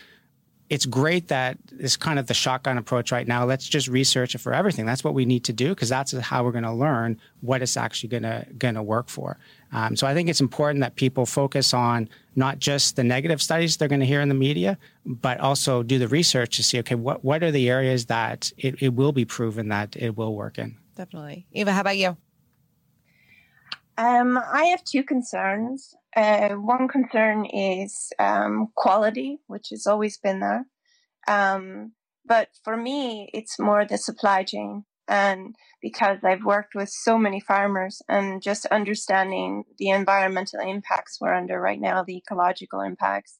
it's 0.68 0.86
great 0.86 1.28
that 1.28 1.58
it's 1.78 1.96
kind 1.96 2.18
of 2.18 2.26
the 2.26 2.34
shotgun 2.34 2.76
approach 2.76 3.12
right 3.12 3.26
now. 3.26 3.44
Let's 3.44 3.68
just 3.68 3.86
research 3.86 4.34
it 4.34 4.38
for 4.38 4.52
everything. 4.52 4.84
That's 4.84 5.04
what 5.04 5.14
we 5.14 5.24
need 5.24 5.44
to 5.44 5.52
do 5.52 5.70
because 5.70 5.88
that's 5.88 6.12
how 6.12 6.44
we're 6.44 6.52
going 6.52 6.64
to 6.64 6.72
learn 6.72 7.20
what 7.40 7.62
it's 7.62 7.76
actually 7.76 8.08
going 8.08 8.24
to 8.24 8.46
going 8.58 8.74
to 8.74 8.82
work 8.82 9.08
for. 9.08 9.38
Um, 9.72 9.94
so 9.94 10.06
I 10.06 10.14
think 10.14 10.28
it's 10.28 10.40
important 10.40 10.80
that 10.80 10.96
people 10.96 11.24
focus 11.24 11.72
on 11.72 12.08
not 12.34 12.58
just 12.58 12.96
the 12.96 13.04
negative 13.04 13.40
studies 13.40 13.76
they're 13.76 13.88
going 13.88 14.00
to 14.00 14.06
hear 14.06 14.20
in 14.20 14.28
the 14.28 14.34
media, 14.34 14.76
but 15.04 15.38
also 15.38 15.82
do 15.82 15.98
the 15.98 16.08
research 16.08 16.56
to 16.56 16.62
see 16.62 16.78
okay 16.80 16.96
what 16.96 17.24
what 17.24 17.42
are 17.42 17.52
the 17.52 17.70
areas 17.70 18.06
that 18.06 18.52
it, 18.58 18.82
it 18.82 18.94
will 18.94 19.12
be 19.12 19.24
proven 19.24 19.68
that 19.68 19.96
it 19.96 20.16
will 20.16 20.34
work 20.34 20.58
in. 20.58 20.76
Definitely, 20.96 21.46
Eva. 21.52 21.72
How 21.72 21.82
about 21.82 21.96
you? 21.96 22.16
Um, 23.98 24.38
I 24.38 24.64
have 24.64 24.84
two 24.84 25.04
concerns. 25.04 25.94
Uh, 26.16 26.54
one 26.54 26.88
concern 26.88 27.44
is 27.44 28.10
um, 28.18 28.68
quality, 28.74 29.38
which 29.48 29.68
has 29.70 29.86
always 29.86 30.16
been 30.16 30.40
there. 30.40 30.64
Um, 31.28 31.92
but 32.24 32.48
for 32.64 32.76
me, 32.76 33.28
it's 33.34 33.58
more 33.58 33.84
the 33.84 33.98
supply 33.98 34.42
chain. 34.42 34.84
And 35.08 35.54
because 35.80 36.18
I've 36.24 36.44
worked 36.44 36.74
with 36.74 36.88
so 36.88 37.18
many 37.18 37.38
farmers 37.38 38.02
and 38.08 38.42
just 38.42 38.66
understanding 38.66 39.64
the 39.78 39.90
environmental 39.90 40.60
impacts 40.60 41.18
we're 41.20 41.34
under 41.34 41.60
right 41.60 41.80
now, 41.80 42.02
the 42.02 42.16
ecological 42.16 42.80
impacts, 42.80 43.38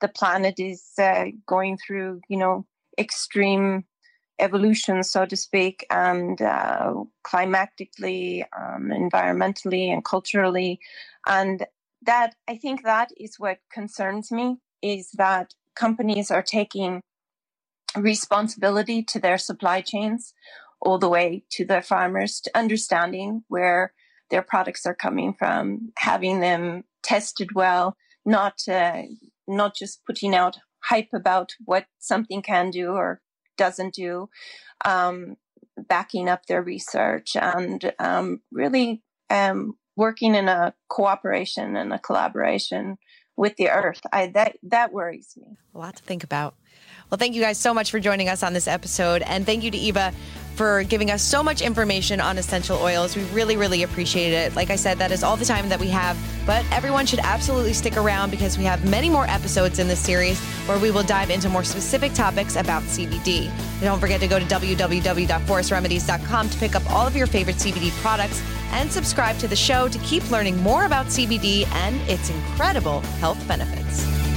the 0.00 0.08
planet 0.08 0.54
is 0.58 0.92
uh, 0.98 1.26
going 1.46 1.76
through, 1.76 2.20
you 2.28 2.38
know, 2.38 2.66
extreme 2.98 3.84
evolution, 4.38 5.02
so 5.02 5.26
to 5.26 5.36
speak, 5.36 5.86
and 5.90 6.40
uh, 6.40 6.94
climatically, 7.24 8.44
um, 8.58 8.90
environmentally, 8.90 9.92
and 9.92 10.04
culturally. 10.04 10.80
And 11.26 11.66
that 12.04 12.34
I 12.48 12.56
think 12.56 12.82
that 12.82 13.10
is 13.16 13.36
what 13.38 13.58
concerns 13.72 14.30
me 14.30 14.58
is 14.82 15.10
that 15.14 15.54
companies 15.74 16.30
are 16.30 16.42
taking 16.42 17.00
responsibility 17.96 19.02
to 19.02 19.20
their 19.20 19.38
supply 19.38 19.80
chains 19.80 20.34
all 20.80 20.98
the 20.98 21.08
way 21.08 21.44
to 21.50 21.64
the 21.64 21.80
farmers 21.80 22.40
to 22.40 22.58
understanding 22.58 23.44
where 23.48 23.92
their 24.30 24.42
products 24.42 24.86
are 24.86 24.94
coming 24.94 25.34
from, 25.38 25.92
having 25.98 26.40
them 26.40 26.84
tested 27.02 27.50
well, 27.54 27.96
not 28.24 28.54
uh, 28.68 29.02
not 29.46 29.76
just 29.76 30.04
putting 30.06 30.34
out 30.34 30.58
hype 30.84 31.10
about 31.14 31.52
what 31.64 31.86
something 31.98 32.42
can 32.42 32.70
do 32.70 32.90
or 32.90 33.20
doesn't 33.56 33.94
do, 33.94 34.28
um, 34.84 35.36
backing 35.88 36.28
up 36.28 36.46
their 36.46 36.62
research 36.62 37.36
and 37.36 37.92
um, 37.98 38.40
really 38.50 39.02
um, 39.30 39.74
working 39.96 40.34
in 40.34 40.48
a 40.48 40.74
cooperation 40.88 41.76
and 41.76 41.92
a 41.92 41.98
collaboration 41.98 42.98
with 43.36 43.56
the 43.56 43.70
earth. 43.70 44.00
I, 44.12 44.26
that 44.28 44.56
that 44.64 44.92
worries 44.92 45.34
me. 45.36 45.56
A 45.74 45.78
lot 45.78 45.96
to 45.96 46.02
think 46.02 46.24
about. 46.24 46.54
Well, 47.10 47.18
thank 47.18 47.34
you 47.34 47.42
guys 47.42 47.58
so 47.58 47.74
much 47.74 47.90
for 47.90 48.00
joining 48.00 48.28
us 48.28 48.42
on 48.42 48.54
this 48.54 48.66
episode. 48.66 49.22
And 49.22 49.44
thank 49.44 49.64
you 49.64 49.70
to 49.70 49.76
Eva 49.76 50.12
for 50.54 50.82
giving 50.84 51.10
us 51.10 51.22
so 51.22 51.42
much 51.42 51.60
information 51.60 52.20
on 52.20 52.38
essential 52.38 52.78
oils. 52.78 53.16
We 53.16 53.24
really, 53.24 53.56
really 53.56 53.82
appreciate 53.82 54.32
it. 54.32 54.54
Like 54.54 54.70
I 54.70 54.76
said, 54.76 54.98
that 54.98 55.10
is 55.10 55.22
all 55.22 55.36
the 55.36 55.44
time 55.44 55.68
that 55.70 55.80
we 55.80 55.88
have, 55.88 56.16
but 56.46 56.64
everyone 56.70 57.06
should 57.06 57.20
absolutely 57.20 57.72
stick 57.72 57.96
around 57.96 58.30
because 58.30 58.58
we 58.58 58.64
have 58.64 58.88
many 58.88 59.10
more 59.10 59.26
episodes 59.26 59.78
in 59.78 59.88
this 59.88 60.00
series 60.00 60.38
where 60.66 60.78
we 60.78 60.90
will 60.90 61.02
dive 61.02 61.30
into 61.30 61.48
more 61.48 61.64
specific 61.64 62.12
topics 62.12 62.56
about 62.56 62.82
CBD. 62.84 63.48
And 63.48 63.82
don't 63.82 64.00
forget 64.00 64.20
to 64.20 64.28
go 64.28 64.38
to 64.38 64.44
www.forestremedies.com 64.44 66.50
to 66.50 66.58
pick 66.58 66.74
up 66.74 66.90
all 66.90 67.06
of 67.06 67.16
your 67.16 67.26
favorite 67.26 67.56
CBD 67.56 67.90
products 68.02 68.42
and 68.72 68.90
subscribe 68.90 69.38
to 69.38 69.48
the 69.48 69.56
show 69.56 69.88
to 69.88 69.98
keep 70.00 70.30
learning 70.30 70.56
more 70.58 70.84
about 70.84 71.06
CBD 71.06 71.66
and 71.72 72.00
its 72.08 72.30
incredible 72.30 73.00
health 73.20 73.46
benefits. 73.46 74.31